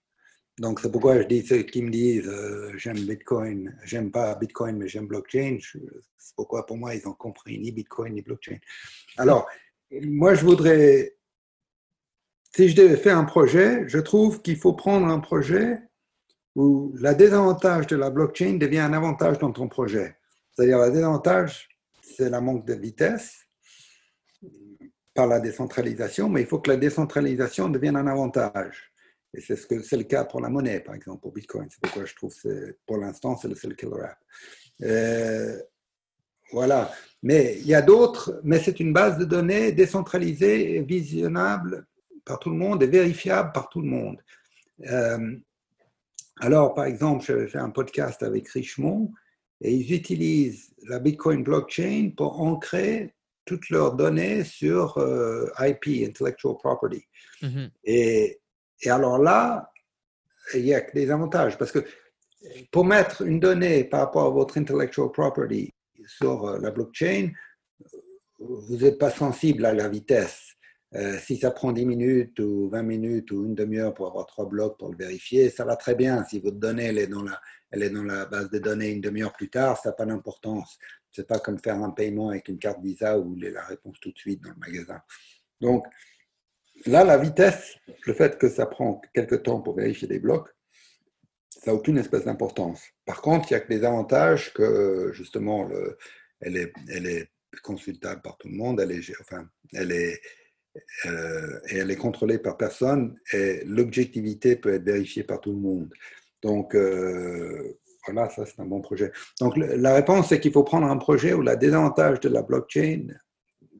[0.59, 4.76] Donc, c'est pourquoi je dis ceux qui me disent euh, j'aime Bitcoin, j'aime pas Bitcoin,
[4.76, 5.59] mais j'aime blockchain.
[5.62, 8.59] C'est pourquoi pour moi, ils ont compris ni Bitcoin ni blockchain.
[9.16, 9.49] Alors,
[10.03, 11.16] moi, je voudrais,
[12.55, 15.79] si je devais faire un projet, je trouve qu'il faut prendre un projet
[16.57, 20.16] où la désavantage de la blockchain devient un avantage dans ton projet.
[20.53, 21.68] C'est-à-dire, la désavantage,
[22.03, 23.47] c'est la manque de vitesse
[25.14, 28.93] par la décentralisation, mais il faut que la décentralisation devienne un avantage.
[29.35, 31.68] Et c'est ce que c'est le cas pour la monnaie, par exemple, pour Bitcoin.
[31.70, 34.18] C'est pourquoi je trouve que pour l'instant, c'est le seul killer app.
[34.83, 35.59] Euh,
[36.53, 36.91] voilà.
[37.22, 41.87] Mais il y a d'autres, mais c'est une base de données décentralisée visionnable
[42.24, 44.18] par tout le monde et vérifiable par tout le monde.
[44.87, 45.37] Euh,
[46.41, 49.12] alors, par exemple, j'avais fait un podcast avec Richemont
[49.61, 53.14] et ils utilisent la Bitcoin blockchain pour ancrer
[53.45, 57.03] toutes leurs données sur euh, IP, Intellectual Property.
[57.43, 57.70] Mm-hmm.
[57.85, 58.41] Et
[58.83, 59.72] et alors là,
[60.55, 61.85] il y a des avantages parce que
[62.70, 65.74] pour mettre une donnée par rapport à votre intellectual property
[66.07, 67.31] sur euh, la blockchain,
[68.39, 70.55] vous n'êtes pas sensible à la vitesse.
[70.95, 74.47] Euh, si ça prend 10 minutes ou 20 minutes ou une demi-heure pour avoir trois
[74.47, 76.24] blocs pour le vérifier, ça va très bien.
[76.24, 77.39] Si votre donnée elle est dans la,
[77.70, 80.79] elle est dans la base de données une demi-heure plus tard, ça n'a pas d'importance.
[81.11, 83.64] Ce n'est pas comme faire un paiement avec une carte Visa où il est la
[83.64, 85.01] réponse tout de suite dans le magasin.
[85.61, 85.85] Donc,
[86.87, 87.76] Là, la vitesse,
[88.07, 90.49] le fait que ça prend quelques temps pour vérifier des blocs,
[91.51, 92.83] ça n'a aucune espèce d'importance.
[93.05, 95.68] Par contre, il y a que des avantages que, justement,
[96.41, 97.31] elle, est,
[97.62, 100.20] consultable par tout le monde, elle est, enfin, elle est,
[101.07, 105.59] euh, et elle est contrôlée par personne, et l'objectivité peut être vérifiée par tout le
[105.59, 105.93] monde.
[106.43, 109.11] Donc, euh, voilà, ça c'est un bon projet.
[109.41, 113.09] Donc, la réponse, c'est qu'il faut prendre un projet où la désavantage de la blockchain,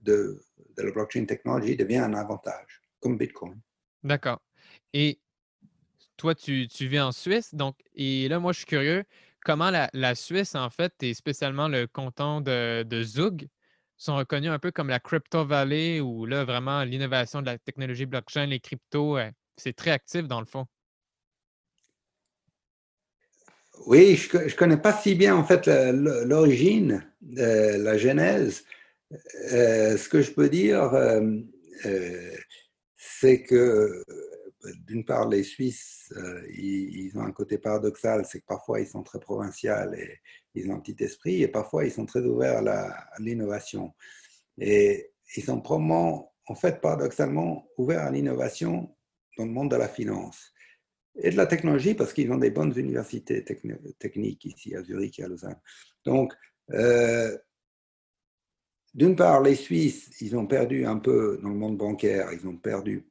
[0.03, 0.43] de,
[0.77, 3.61] de la blockchain technologie devient un avantage comme Bitcoin.
[4.03, 4.41] D'accord.
[4.93, 5.21] Et
[6.19, 9.05] toi, tu, vis en Suisse, donc, et là, moi, je suis curieux,
[9.45, 13.49] comment la, Suisse, en fait, et spécialement le canton de, Zug,
[13.97, 18.07] sont reconnus un peu comme la Crypto Valley, où là, vraiment, l'innovation de la technologie
[18.07, 20.67] blockchain, les cryptos, euh, c'est très actif dans le fond?
[23.87, 27.05] Oui, je ne connais pas si bien, en fait, l'origine,
[27.39, 28.65] euh, la genèse.
[29.53, 30.93] Euh, ce que je peux dire,
[32.99, 34.05] c'est que, euh,
[34.87, 39.05] d'une part, les Suisses, euh, ils, ont un côté paradoxal, c'est que parfois ils sont
[39.05, 40.19] très provinciaux et
[40.55, 43.95] ils ont un petit esprit, et parfois ils sont très ouverts à l'innovation.
[44.59, 48.95] Et ils sont probablement, en fait, paradoxalement, ouverts à l'innovation
[49.37, 50.53] dans le monde de la finance
[51.21, 55.25] et de la technologie, parce qu'ils ont des bonnes universités techniques ici à Zurich et
[55.25, 55.61] à Lausanne.
[56.05, 56.35] Donc,
[56.71, 57.37] euh,
[58.95, 62.57] d'une part, les Suisses, ils ont perdu un peu dans le monde bancaire, ils ont
[62.57, 63.07] perdu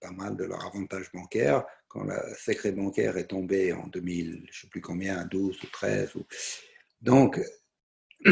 [0.00, 1.64] pas mal de leur avantage bancaire.
[1.88, 5.66] Quand le secret bancaire est tombé en 2000, je ne sais plus combien, 12 ou
[5.66, 6.14] 13.
[6.16, 6.26] Ou...
[7.00, 7.40] Donc,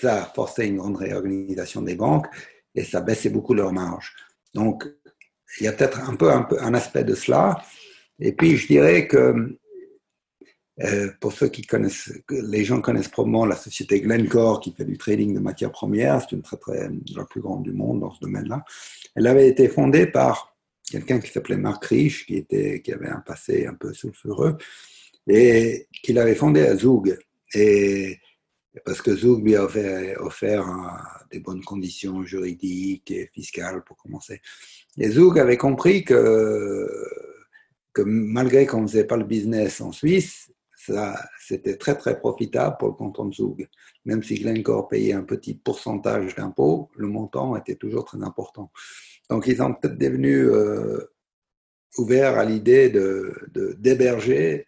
[0.00, 2.26] ça a forcé une grande réorganisation des banques
[2.74, 4.14] et ça baissait beaucoup leur marge.
[4.54, 4.86] Donc,
[5.60, 7.62] il y a peut-être un peu, un peu un aspect de cela.
[8.20, 9.58] Et puis, je dirais que
[10.84, 14.96] euh, pour ceux qui connaissent, les gens connaissent probablement la société Glencore qui fait du
[14.96, 16.20] trading de matières premières.
[16.20, 18.64] C'est une très, très, la plus grande du monde dans ce domaine-là.
[19.16, 20.56] Elle avait été fondée par
[20.88, 24.56] quelqu'un qui s'appelait Mark Rich, qui, était, qui avait un passé un peu sulfureux,
[25.26, 27.18] et qui l'avait fondé à Zug.
[27.54, 28.18] Et
[28.84, 30.66] parce que Zug lui avait offert
[31.32, 34.40] des bonnes conditions juridiques et fiscales pour commencer.
[34.96, 36.88] Et Zug avait compris que,
[37.92, 40.52] que malgré qu'on ne faisait pas le business en Suisse,
[41.38, 43.68] c'était très très profitable pour le canton de Zug.
[44.04, 48.70] Même si Glencore payait un petit pourcentage d'impôts, le montant était toujours très important.
[49.30, 50.98] Donc ils ont peut-être devenu euh,
[51.98, 53.34] ouverts à l'idée de,
[53.78, 54.66] d'héberger,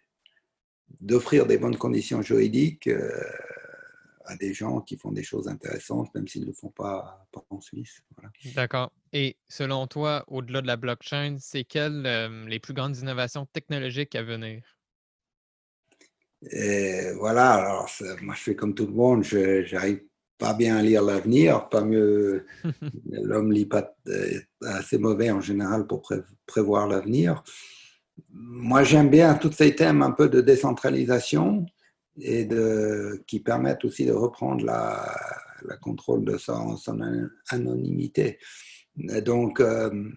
[0.99, 3.09] d'offrir des bonnes conditions juridiques euh,
[4.25, 7.59] à des gens qui font des choses intéressantes, même s'ils ne le font pas, en
[7.59, 8.01] Suisse.
[8.55, 8.91] D'accord.
[9.13, 14.15] Et selon toi, au-delà de la blockchain, c'est quelles euh, les plus grandes innovations technologiques
[14.15, 14.61] à venir?
[16.49, 17.89] Et voilà, alors
[18.21, 20.01] moi je fais comme tout le monde, je n'arrive
[20.39, 22.45] pas bien à lire l'avenir, pas mieux,
[23.11, 23.95] l'homme lit pas
[24.63, 26.11] assez mauvais en général pour
[26.47, 27.43] prévoir l'avenir.
[28.31, 31.65] Moi j'aime bien tous ces thèmes un peu de décentralisation
[32.17, 35.15] et de, qui permettent aussi de reprendre la,
[35.65, 36.99] la contrôle de son, son
[37.49, 38.39] anonymité.
[39.25, 40.09] donc, euh,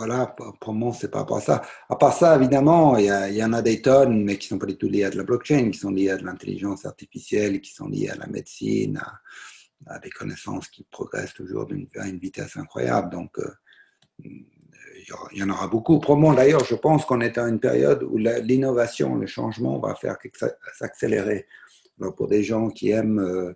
[0.00, 1.60] voilà, pour moi, c'est pas à ça.
[1.90, 4.78] À part ça, évidemment, il y, en a des tonnes, mais qui sont pas du
[4.78, 7.86] tout liées à de la blockchain, qui sont liées à de l'intelligence artificielle, qui sont
[7.86, 8.98] liées à la médecine,
[9.86, 13.10] à, des connaissances qui progressent toujours à une vitesse incroyable.
[13.10, 13.54] Donc, euh,
[14.24, 16.00] il y en aura beaucoup.
[16.00, 20.16] Probablement, d'ailleurs, je pense qu'on est à une période où l'innovation, le changement va faire
[20.78, 21.46] s'accélérer.
[22.16, 23.52] pour des gens qui aiment euh,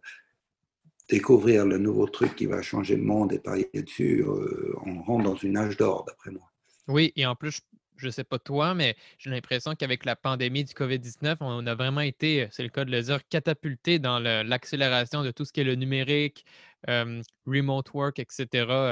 [1.09, 5.24] découvrir le nouveau truc qui va changer le monde et parier dessus, euh, on rentre
[5.24, 6.50] dans une âge d'or, d'après moi.
[6.88, 7.61] Oui, et en plus,
[7.96, 11.74] je ne sais pas toi, mais j'ai l'impression qu'avec la pandémie du COVID-19, on a
[11.74, 15.61] vraiment été, c'est le cas de le dire, catapulté dans l'accélération de tout ce qui
[15.61, 16.44] est le numérique,
[16.88, 18.46] euh, remote work, etc.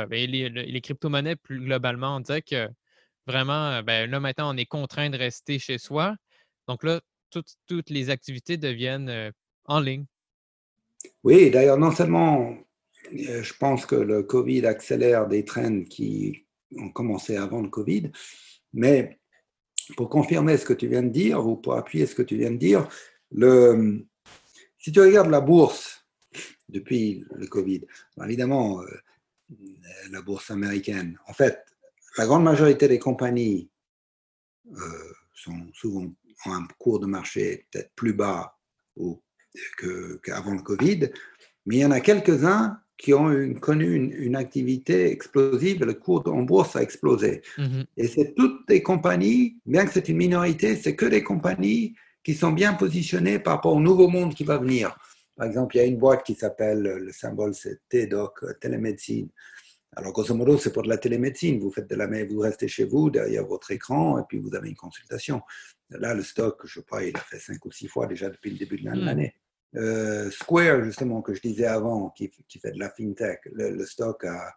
[0.09, 2.69] Ben, les, crypto-monnaies, plus globalement, on dirait que
[3.27, 6.17] vraiment, ben, là, maintenant, on est contraint de rester chez soi.
[6.69, 7.01] Donc là,
[7.31, 9.31] toutes, toutes les activités deviennent euh,
[9.67, 10.07] en ligne.
[11.25, 12.57] Oui, d'ailleurs, non seulement
[13.13, 16.47] euh, je pense que le Covid accélère des trends qui
[16.77, 18.11] ont commencé avant le Covid,
[18.73, 19.19] mais
[19.97, 22.51] pour confirmer ce que tu viens de dire, ou pour appuyer ce que tu viens
[22.51, 22.89] de dire,
[24.79, 26.07] si tu regardes la bourse
[26.69, 27.83] depuis le Covid,
[28.25, 28.87] évidemment, euh,
[30.11, 31.59] la bourse américaine, en fait,
[32.17, 33.71] la grande majorité des compagnies
[34.71, 36.07] euh, sont souvent
[36.47, 38.59] ont un cours de marché peut-être plus bas
[38.97, 39.23] ou
[40.23, 41.11] qu'avant le Covid,
[41.67, 46.43] mais il y en a quelques-uns qui ont connu une, activité explosive, le cours en
[46.43, 47.43] bourse a explosé.
[47.59, 47.85] Mhm.
[47.97, 52.35] Et c'est toutes des compagnies, bien que c'est une minorité, c'est que des compagnies qui
[52.35, 54.97] sont bien positionnées par rapport au nouveau monde qui va venir.
[55.37, 59.29] Par exemple, il y a une boîte qui s'appelle, le symbole c'est TEDOC, télémédecine.
[59.95, 61.59] Alors, grosso modo, c'est pour de la télémédecine.
[61.59, 64.69] Vous faites de la, vous restez chez vous, derrière votre écran, et puis vous avez
[64.71, 65.43] une consultation.
[65.91, 68.31] Là, le stock, je ne sais pas, il a fait cinq ou six fois déjà
[68.31, 69.05] depuis le début de hmm.
[69.05, 69.35] l'année.
[69.77, 74.55] Euh, Square, justement, que je disais avant, qui, fait de la fintech, le, stock a,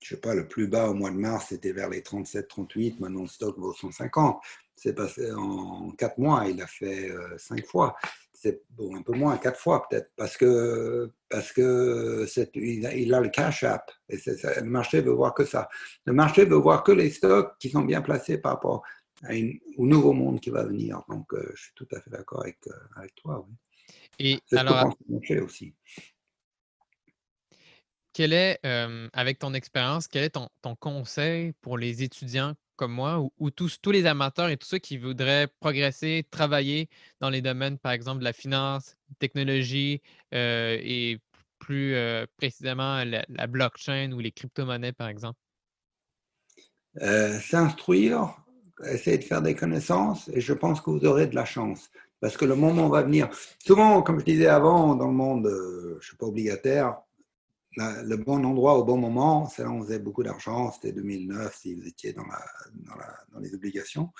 [0.00, 3.00] je sais pas, le plus bas au mois de mars, c'était vers les 37, 38.
[3.00, 4.40] Maintenant, le stock vaut 150.
[4.76, 7.96] C'est passé en quatre mois, il a fait euh, cinq fois.
[8.32, 12.24] C'est bon, un peu moins, quatre fois peut-être, parce que, parce que
[12.54, 13.90] il, a, le cash app.
[14.08, 15.68] Et le marché veut voir que ça.
[16.06, 18.84] Le marché veut voir que les stocks qui sont bien placés par rapport
[19.28, 21.02] au nouveau monde qui va venir.
[21.08, 22.58] Donc, euh, je suis tout à fait d'accord avec,
[22.94, 23.44] avec toi.
[23.48, 23.56] Oui.
[24.18, 24.96] Et alors,
[25.42, 25.74] aussi.
[28.12, 28.58] Quel est,
[29.12, 33.90] avec ton expérience, quel est ton, conseil pour les étudiants comme moi ou, tous, tous
[33.90, 36.88] les amateurs et tous ceux qui voudraient progresser, travailler
[37.20, 40.00] dans les domaines, par exemple, de la finance, technologie
[40.32, 41.18] et
[41.58, 41.96] plus
[42.36, 45.38] précisément la, blockchain ou les crypto-monnaies, par exemple?
[47.40, 48.36] S'instruire,
[48.84, 51.90] essayer de faire des connaissances et je pense que vous aurez de la chance
[52.20, 53.28] parce que le moment va venir.
[53.64, 56.96] Souvent, comme je disais avant, dans le monde, euh, je ne suis pas obligataire,
[57.76, 61.54] le bon endroit au bon moment, c'est là où on faisait beaucoup d'argent, c'était 2009
[61.54, 62.24] si vous étiez dans,
[63.40, 64.10] les obligations.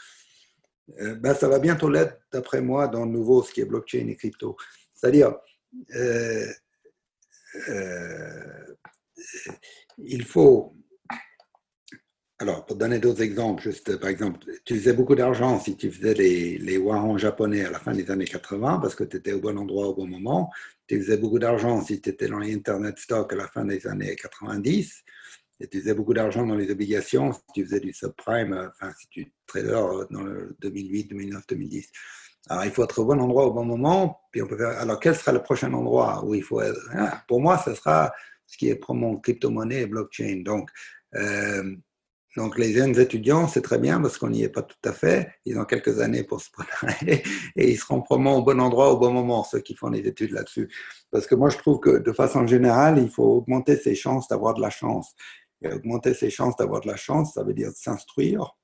[1.01, 4.07] Euh, ben, ça va bientôt l'être, d'après moi, dans le nouveau, ce qui est blockchain
[4.09, 4.57] et crypto.
[4.95, 5.37] C'est-à-dire,
[5.95, 6.47] euh,
[9.99, 10.78] il faut
[12.41, 16.14] Alors, pour donner d'autres exemples, juste par exemple, tu faisais beaucoup d'argent si tu faisais
[16.14, 16.80] les, les
[17.16, 19.95] japonais à la fin des années 80 parce que tu étais au bon endroit au
[19.95, 20.49] bon moment.
[20.86, 23.84] Tu faisais beaucoup d'argent si tu étais dans les Internet stocks à la fin des
[23.89, 25.03] années 90.
[25.59, 29.09] Et tu faisais beaucoup d'argent dans les obligations si tu faisais du subprime, enfin, si
[29.09, 31.91] tu trader dans le 2008, 2009, 2010.
[32.51, 34.20] Alors, il faut être au bon endroit au bon moment.
[34.30, 36.78] Puis on peut faire, alors, quel sera le prochain endroit où il faut être?
[36.95, 38.12] Ah, Pour moi, ce sera
[38.47, 40.43] ce qui est mon crypto-monnaie et blockchain.
[40.45, 40.70] Donc,
[41.16, 41.74] euh,
[42.39, 45.28] donc, les jeunes étudiants, c'est très bien parce qu'on n'y est pas tout à fait.
[45.45, 47.24] Ils ont quelques années pour se préparer
[47.57, 50.30] et ils seront probablement au bon endroit au bon moment, ceux qui font les études
[50.30, 50.70] là-dessus.
[51.11, 54.55] Parce que moi, je trouve que de façon générale, il faut augmenter ses chances d'avoir
[54.55, 55.16] de la chance.
[55.62, 58.55] Et augmenter ses chances d'avoir de la chance, ça veut dire s'instruire,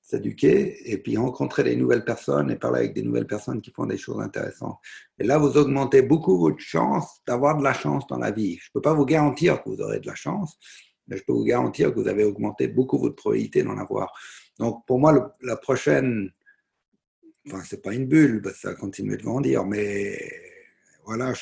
[0.00, 3.84] s'éduquer et puis rencontrer des nouvelles personnes et parler avec des nouvelles personnes qui font
[3.84, 4.78] des choses intéressantes.
[5.18, 8.56] Et là, vous augmentez beaucoup votre chance d'avoir de la chance dans la vie.
[8.58, 10.58] Je ne peux pas vous garantir que vous aurez de la chance,
[11.16, 14.12] je peux vous garantir que vous avez augmenté beaucoup votre probabilité d'en avoir.
[14.58, 16.30] Donc, pour moi, la prochaine,
[17.46, 20.18] enfin, c'est pas une bulle, parce que ça continue de grandir, mais
[21.04, 21.32] voilà,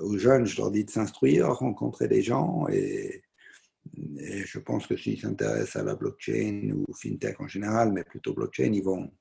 [0.00, 3.22] aux jeunes, je leur dis de s'instruire, rencontrer des gens, et,
[3.94, 8.72] je pense que s'ils s'intéressent à la blockchain ou fintech en général, mais plutôt blockchain,
[8.72, 9.12] ils vont,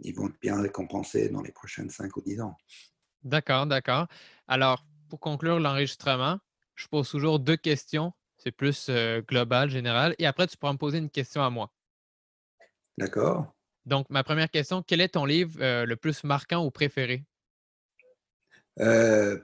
[0.00, 2.56] ils vont bien récompensés dans les prochaines 5 ou 10 ans.
[3.22, 4.08] D'accord, d'accord.
[4.48, 6.40] Alors, pour conclure l'enregistrement,
[6.74, 8.90] je pose toujours deux questions c'est plus
[9.28, 10.14] global, général.
[10.18, 11.70] Et après, tu pourras me poser une question à moi.
[12.96, 13.54] D'accord.
[13.84, 17.24] Donc, ma première question, quel est ton livre le plus marquant ou préféré?
[18.76, 19.40] Ben,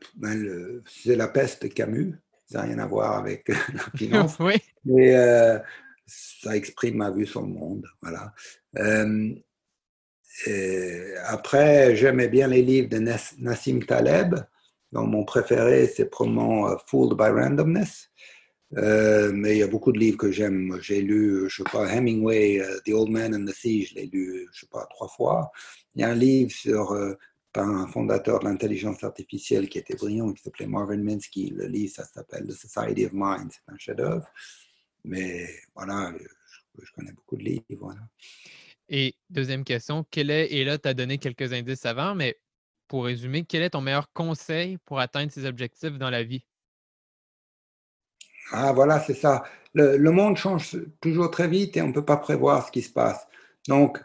[0.87, 2.15] c'est La peste de Camus.
[2.47, 3.55] Ça n'a rien à voir avec la
[3.97, 4.37] finance.
[4.39, 4.57] oui.
[4.85, 5.15] Mais
[6.07, 7.87] ça exprime ma vue sur le monde.
[8.03, 8.35] Voilà.
[11.27, 12.99] après, j'aimais bien les livres de
[13.39, 14.37] Nassim Taleb.
[14.93, 18.11] Donc, mon préféré, c'est probablement Fooled by Randomness.
[18.77, 20.79] Euh, mais il y a beaucoup de livres que j'aime.
[20.81, 24.07] J'ai lu, je sais pas, Hemingway, euh, The Old Man and the Sea, je l'ai
[24.07, 25.53] lu, je sais pas, trois fois.
[25.95, 27.15] Il y a un livre sur, euh,
[27.53, 31.51] par un fondateur de l'intelligence artificielle qui était brillant, qui s'appelait Marvin Minsky.
[31.51, 33.51] Le livre, ça s'appelle The Society of Mind.
[33.53, 34.27] C'est un chef-d'œuvre.
[35.05, 36.12] Mais voilà,
[36.79, 37.95] je, connais beaucoup de livres.
[38.89, 42.39] Et deuxième question, quel est, et là, tu as donné quelques indices avant, mais
[42.89, 46.45] pour résumer, quel est ton meilleur conseil pour atteindre ses objectifs dans la vie?
[48.53, 49.45] Ah, voilà, c'est ça.
[49.75, 52.93] Le, monde change toujours très vite et on ne peut pas prévoir ce qui se
[52.93, 53.27] passe.
[53.69, 54.01] Donc,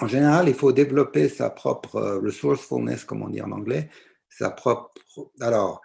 [0.00, 3.88] en général, il faut développer sa propre euh, resourcefulness, comme on dit en anglais,
[4.28, 4.92] sa propre,
[5.40, 5.80] alors,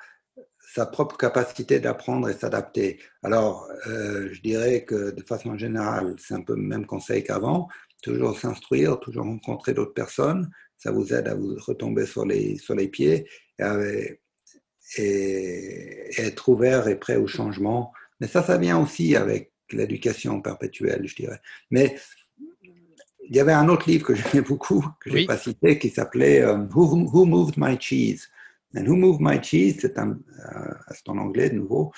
[0.74, 3.00] sa propre capacité d'apprendre et s'adapter.
[3.24, 7.68] Alors, euh, je dirais que de façon générale, c'est un peu le même conseil qu'avant.
[8.02, 10.50] Toujours s'instruire, toujours rencontrer d'autres personnes.
[10.78, 13.28] Ça vous aide à vous retomber sur les, sur les pieds.
[13.60, 14.21] Et
[14.98, 17.94] et, être ouvert et prêt au changement.
[18.20, 21.40] Mais ça, ça vient aussi avec l'éducation perpétuelle, je dirais.
[21.70, 21.96] Mais
[23.24, 25.90] il y avait un autre livre que j'aimais beaucoup, que je n'ai pas cité, qui
[25.90, 28.28] s'appelait euh, Who, Moved My Cheese?
[28.76, 30.14] And Who Moved My Cheese, c'est euh,
[31.08, 31.92] en anglais de nouveau.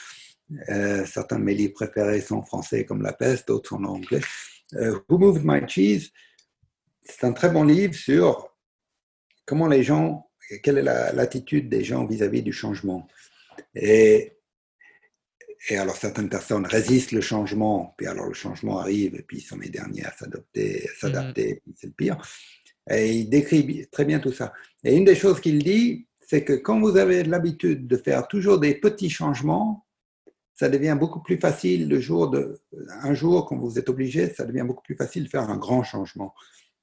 [0.69, 4.21] Euh, certains de mes livres préférés sont français comme La peste, d'autres sont en anglais.
[4.73, 6.11] Who Moved My Cheese,
[7.03, 8.55] c'est un très bon livre sur
[9.45, 10.29] comment les gens
[10.61, 10.83] quelle est
[11.13, 13.07] l'attitude des gens vis-à-vis du changement?
[13.75, 14.33] Et,
[15.69, 19.41] et, alors, certaines personnes résistent le changement, puis alors le changement arrive, et puis ils
[19.41, 21.73] sont les derniers à s'adapter, s'adapter, mm-hmm.
[21.75, 22.17] c'est le pire.
[22.89, 24.53] Et il décrit très bien tout ça.
[24.83, 28.59] Et une des choses qu'il dit, c'est que quand vous avez l'habitude de faire toujours
[28.59, 29.85] des petits changements,
[30.55, 32.61] ça devient beaucoup plus facile le jour de,
[33.01, 35.83] un jour, quand vous êtes obligé, ça devient beaucoup plus facile de faire un grand
[35.83, 36.33] changement.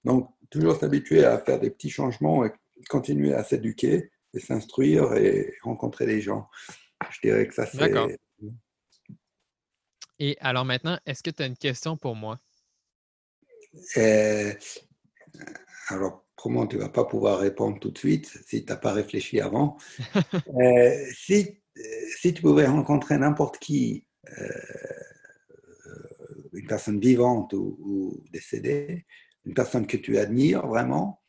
[0.05, 2.45] Donc, toujours s'habituer à faire des petits changements
[2.89, 6.49] continuer à s'éduquer et s'instruire et rencontrer des gens.
[7.11, 7.79] Je dirais que ça, c'est.
[7.79, 8.09] D'accord.
[10.19, 12.39] Et alors maintenant, est-ce que tu as une question pour moi?
[13.97, 14.53] Euh,
[15.89, 18.93] alors, comment tu ne vas pas pouvoir répondre tout de suite si tu n'as pas
[18.93, 19.79] réfléchi avant?
[20.61, 21.63] Euh, si,
[22.19, 24.05] si tu pouvais rencontrer n'importe qui,
[24.39, 24.49] euh,
[26.53, 29.07] une personne vivante ou, ou, décédée,
[29.45, 31.20] une personne que tu admires vraiment,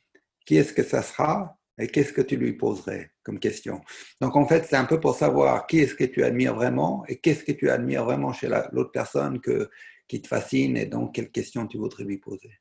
[0.46, 3.82] qui est-ce que ça sera et qu'est-ce que tu lui poserais comme question?
[4.20, 7.20] Donc en fait, c'est un peu pour savoir qui est-ce que tu admires vraiment et
[7.20, 9.70] qu'est-ce que tu admires vraiment chez l'autre personne que,
[10.08, 12.52] qui te fascine et donc quelle question tu voudrais lui poser.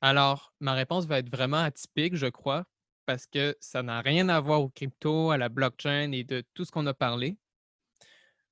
[0.00, 2.64] Alors, ma réponse va être vraiment atypique, je crois,
[3.06, 6.64] parce que ça n'a rien à voir au crypto, à la blockchain et de tout
[6.64, 7.36] ce qu'on a parlé.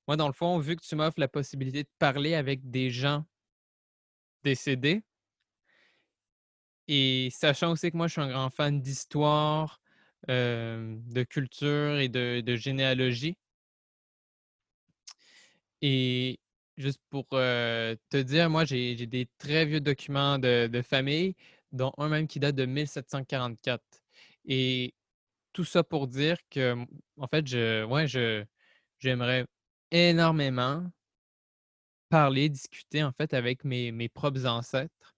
[0.09, 3.25] Moi, dans le fond, vu que tu m'offres la possibilité de parler avec des gens
[4.43, 5.03] décédés,
[6.89, 9.81] et sachant aussi que moi, je suis un grand fan d'histoire,
[10.29, 13.37] de culture et de, généalogie.
[15.83, 16.39] Et
[16.77, 21.35] juste pour euh, te dire, moi, j'ai des très vieux documents de, de famille,
[21.73, 23.83] dont un même qui date de 1744.
[24.47, 24.95] Et
[25.53, 26.77] tout ça pour dire que,
[27.19, 28.45] en fait, je, ouais, je,
[28.99, 29.47] j'aimerais
[29.91, 30.85] énormément
[32.09, 35.12] parler, discuter, en fait, avec mes, mes propres ancêtres,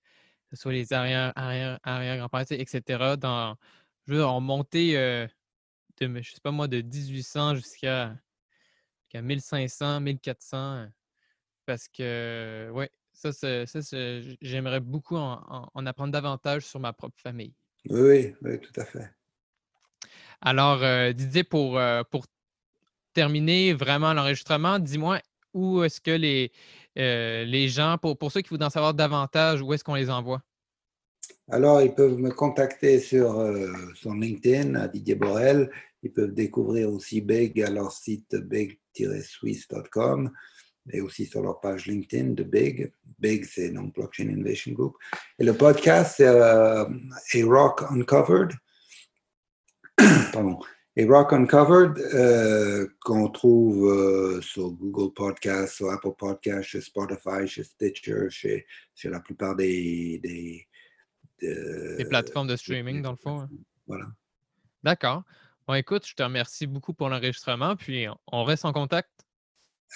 [0.55, 3.57] soit les arrière, arrière, arrière-grands-parents, etc., dans,
[4.07, 5.27] je veux en monter euh,
[6.01, 8.17] de, je sais pas moi, de 1800 jusqu'à
[9.15, 10.89] 1500, 1400,
[11.67, 13.81] parce que, ouais, ça, ça,
[14.41, 17.55] j'aimerais beaucoup en, en, apprendre davantage sur ma propre famille.
[17.89, 19.11] Oui, oui, tout à fait.
[20.41, 22.27] Alors, euh, Didier, pour, euh, pour
[23.13, 25.21] terminer vraiment l'enregistrement, dis-moi
[25.53, 26.51] où est-ce que les,
[26.99, 30.11] euh, les gens, pour, pour ceux qui voudraient en savoir davantage, où est-ce qu'on les
[30.11, 30.41] envoie?
[31.51, 33.53] Alors, ils peuvent me contacter sur,
[33.95, 35.71] sur LinkedIn à Didier Borel.
[36.03, 40.31] Ils peuvent découvrir aussi Big à leur site big-swiss.com
[40.93, 42.93] et aussi sur leur page LinkedIn de Big.
[43.19, 44.97] Big, c'est donc Blockchain Innovation Group.
[45.39, 46.87] Et le podcast, c'est A
[47.47, 48.53] Rock Uncovered.
[50.33, 50.59] Pardon.
[50.97, 57.47] Et Rock Uncovered, euh, qu'on trouve euh, sur Google Podcast, sur Apple Podcast, chez Spotify,
[57.47, 58.65] chez Stitcher, chez,
[58.95, 60.69] chez la plupart des, des,
[61.41, 63.41] des plateformes de streaming, dans le fond.
[63.41, 63.51] Hein.
[63.89, 64.07] Voilà.
[64.85, 65.25] D'accord.
[65.67, 69.11] Bon, écoute, je te remercie beaucoup pour l'enregistrement, puis on reste en contact.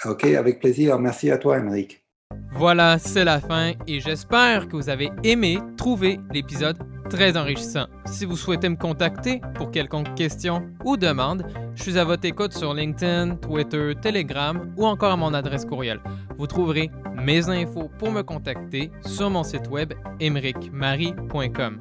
[0.05, 0.99] OK, avec plaisir.
[0.99, 2.05] Merci à toi, Émeric.
[2.53, 6.79] Voilà, c'est la fin et j'espère que vous avez aimé trouver l'épisode
[7.09, 7.87] très enrichissant.
[8.07, 11.45] Si vous souhaitez me contacter pour quelconque question ou demande,
[11.75, 16.01] je suis à votre écoute sur LinkedIn, Twitter, Telegram ou encore à mon adresse courriel.
[16.37, 21.79] Vous trouverez mes infos pour me contacter sur mon site web emericmarie.com.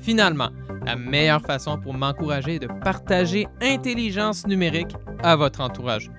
[0.00, 0.50] Finalement,
[0.84, 6.10] la meilleure façon pour m'encourager est de partager intelligence numérique à votre entourage.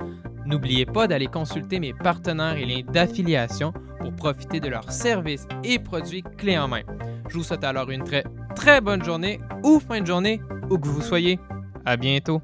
[0.45, 5.79] N'oubliez pas d'aller consulter mes partenaires et liens d'affiliation pour profiter de leurs services et
[5.79, 6.81] produits clés en main.
[7.29, 8.23] Je vous souhaite alors une très
[8.55, 11.39] très bonne journée ou fin de journée où que vous soyez.
[11.85, 12.41] À bientôt.